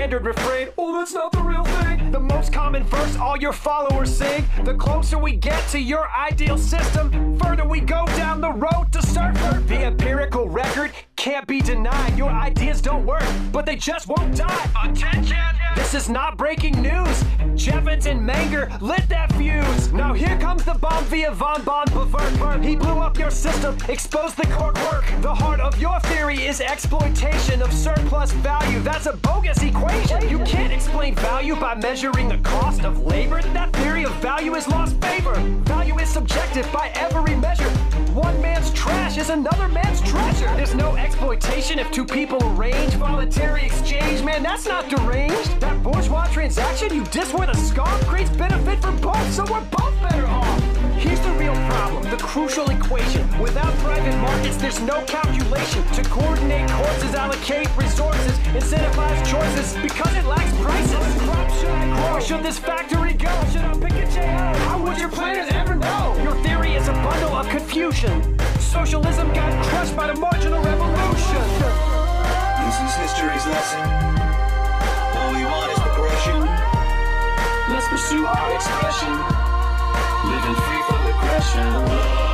[0.01, 2.11] Standard refrain, oh, that's not the real thing.
[2.11, 4.43] The most common verse all your followers sing.
[4.63, 9.01] The closer we get to your ideal system, further we go down the road to
[9.03, 9.67] serfdom.
[9.67, 12.17] The empirical record can't be denied.
[12.17, 14.71] Your ideas don't work, but they just won't die.
[14.83, 15.61] Attention!
[15.76, 17.24] This is not breaking news.
[17.55, 19.91] Jevons and Menger lit that fuse.
[19.91, 22.63] Now here comes the bomb via von Böhm-Bawerk.
[22.63, 25.05] He blew up your system, exposed the core work.
[25.22, 28.80] The heart of your theory is exploitation of surplus value.
[28.80, 30.30] That's a bogus equation.
[30.30, 33.41] You can't explain value by measuring the cost of labor.
[33.53, 35.36] That theory of value is lost favor.
[35.65, 37.69] Value is subjective by every measure.
[38.14, 40.53] One man's trash is another man's treasure.
[40.57, 44.22] There's no exploitation if two people arrange voluntary exchange.
[44.22, 45.62] Man, that's not deranged.
[45.62, 49.95] That bourgeois transaction you diss with a scarf creates benefit for both, so we're both
[50.01, 50.62] better off.
[50.97, 53.26] Here's the real problem, the crucial equation.
[53.39, 60.26] Without private markets, there's no calculation to coordinate courses, allocate resources, incentivize choices because it
[60.26, 61.30] lacks prices.
[61.51, 62.11] What crop should I grow?
[62.13, 63.29] Where should this factory go?
[63.51, 64.59] Should I pick a JO?
[64.65, 66.17] How would your planners ever know?
[66.23, 68.39] Your theory is a bundle of confusion.
[68.59, 71.43] Socialism got crushed by the marginal revolution.
[72.63, 73.83] This is history's lesson.
[75.17, 76.41] All we want is progression.
[77.69, 79.11] Let's pursue our expression.
[80.31, 82.30] Living free from aggression.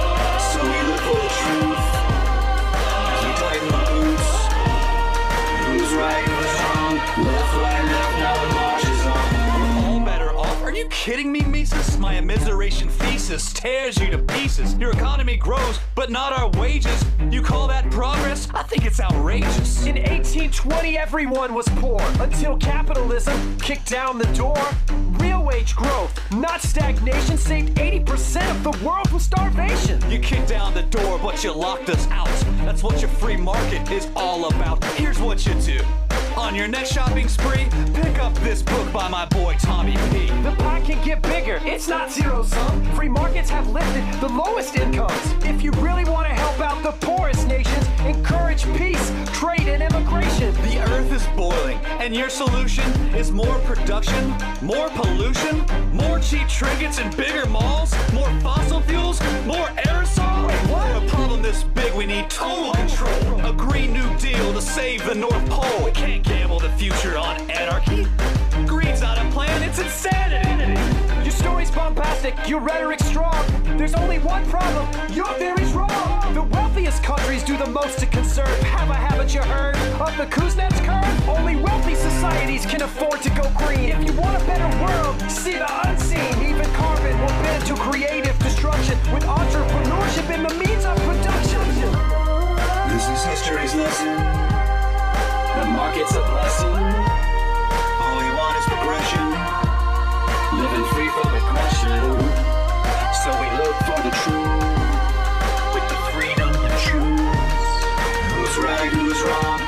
[10.78, 11.98] You kidding me, Mises?
[11.98, 14.76] My immiseration thesis tears you to pieces.
[14.76, 17.04] Your economy grows, but not our wages.
[17.32, 18.48] You call that progress?
[18.54, 19.88] I think it's outrageous.
[19.88, 24.58] In 1820, everyone was poor until capitalism kicked down the door.
[25.20, 30.00] Real wage growth, not stagnation, saved 80% of the world from starvation.
[30.12, 32.28] You kicked down the door, but you locked us out.
[32.66, 34.84] That's what your free market is all about.
[34.96, 36.07] Here's what you do.
[36.38, 40.28] On your next shopping spree, pick up this book by my boy Tommy P.
[40.44, 42.86] The pie can get bigger, it's not zero sum.
[42.96, 45.34] Free markets have lifted the lowest incomes.
[45.44, 50.54] If you really want to help out the poorest nations, encourage peace, trade, and immigration.
[50.62, 54.30] The earth is boiling, and your solution is more production,
[54.62, 57.94] more pollution, more cheap trinkets and bigger malls?
[58.14, 59.20] More fossil fuels?
[59.46, 60.52] More aerosol?
[60.68, 63.46] For a problem this big, we need total control.
[63.46, 65.86] A Green New Deal to save the North Pole.
[65.86, 68.06] We can't gamble the future on anarchy.
[68.66, 70.80] Greed's not a plan, it's insanity.
[71.24, 73.46] Your story's bombastic, your rhetoric's strong.
[73.78, 76.34] There's only one problem, your theory's wrong.
[76.34, 78.60] The wealthiest countries do the most to conserve.
[78.64, 81.30] Have a habit you heard of the Kuznets curve?
[81.30, 83.90] Only wealthy societies can afford to go green.
[83.90, 86.34] If you want a better world, see the unseen.
[86.44, 91.62] Even carbon will bend to creative destruction with entrepreneurship in the means of production.
[92.92, 94.47] This is history's lesson.
[95.58, 96.78] The market's a blessing.
[98.00, 99.26] All we want is progression.
[100.62, 101.38] Living free from.
[103.24, 104.62] So we look for the truth.
[105.74, 107.20] With the freedom to choose.
[108.32, 109.60] Who's right, who's wrong?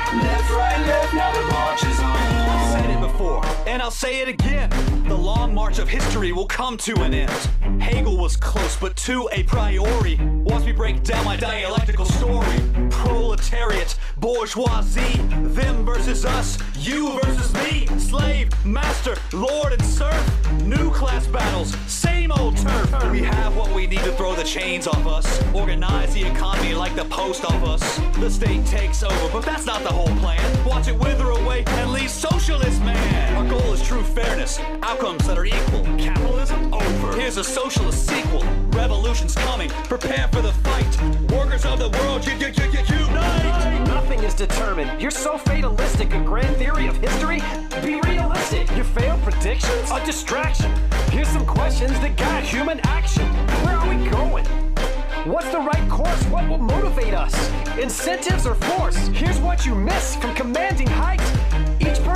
[2.72, 4.70] Said it before, and I'll say it again.
[5.10, 7.82] The long march of history will come to an end.
[7.82, 10.18] Hegel was close, but to a priori.
[10.44, 12.60] Once we break down my dialectical story,
[13.10, 15.18] proletariat, bourgeoisie,
[15.56, 20.26] them versus us, you versus me, slave, master, lord, and serf.
[20.64, 23.12] New class battles, same old turf.
[23.12, 26.96] We have what we need to throw the chains off us, organize the economy like
[26.96, 27.98] the post office.
[28.18, 30.66] The state takes over, but that's not the whole plan.
[30.66, 33.36] Watch it wither away and leave socialist man.
[33.36, 35.84] Our goal is true fairness, outcomes that are equal.
[35.98, 37.20] Capitalism over.
[37.20, 38.44] Here's a socialist sequel.
[38.72, 39.70] Revolution's coming.
[39.70, 41.32] Prepare for the fight.
[41.32, 43.88] Workers of the world, you, you, you, you, unite.
[43.88, 45.02] Nothing is determined.
[45.02, 46.14] You're so fatalistic.
[46.14, 47.42] A grand theory of history?
[47.84, 48.70] Be realistic.
[48.76, 49.92] Your failed predictions?
[49.92, 50.72] A distraction.
[51.10, 53.26] Here's some questions that guide human action.
[53.64, 54.46] Where are we going?
[55.26, 56.24] What's the right course?
[56.26, 57.34] What will motivate us?
[57.78, 59.08] Incentives or force?
[59.08, 61.30] Here's what you miss from commanding heights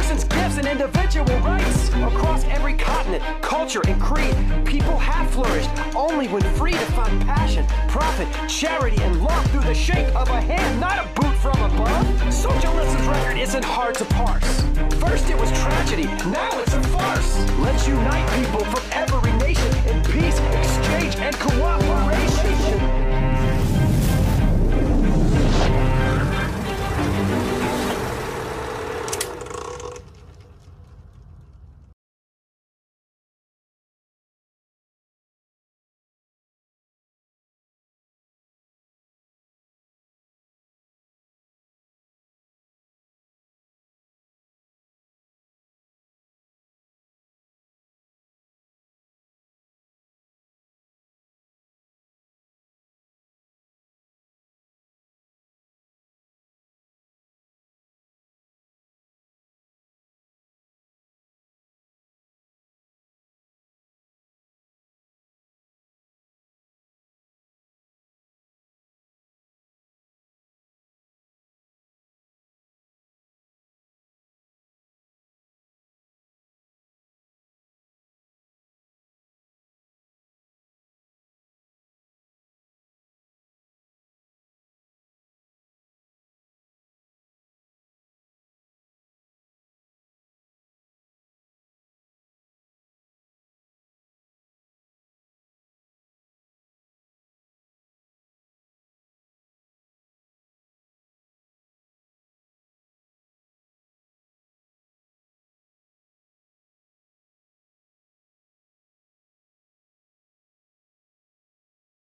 [0.03, 1.87] person's gifts and individual rights.
[1.89, 4.35] Across every continent, culture, and creed,
[4.65, 9.73] people have flourished only when free to find passion, profit, charity, and love through the
[9.73, 12.33] shape of a hand, not a boot from above.
[12.33, 14.61] Socialism's record isn't hard to parse.
[14.99, 17.49] First it was tragedy, now it's a farce.
[17.59, 21.92] Let's unite people from every nation in peace, exchange, and cooperation.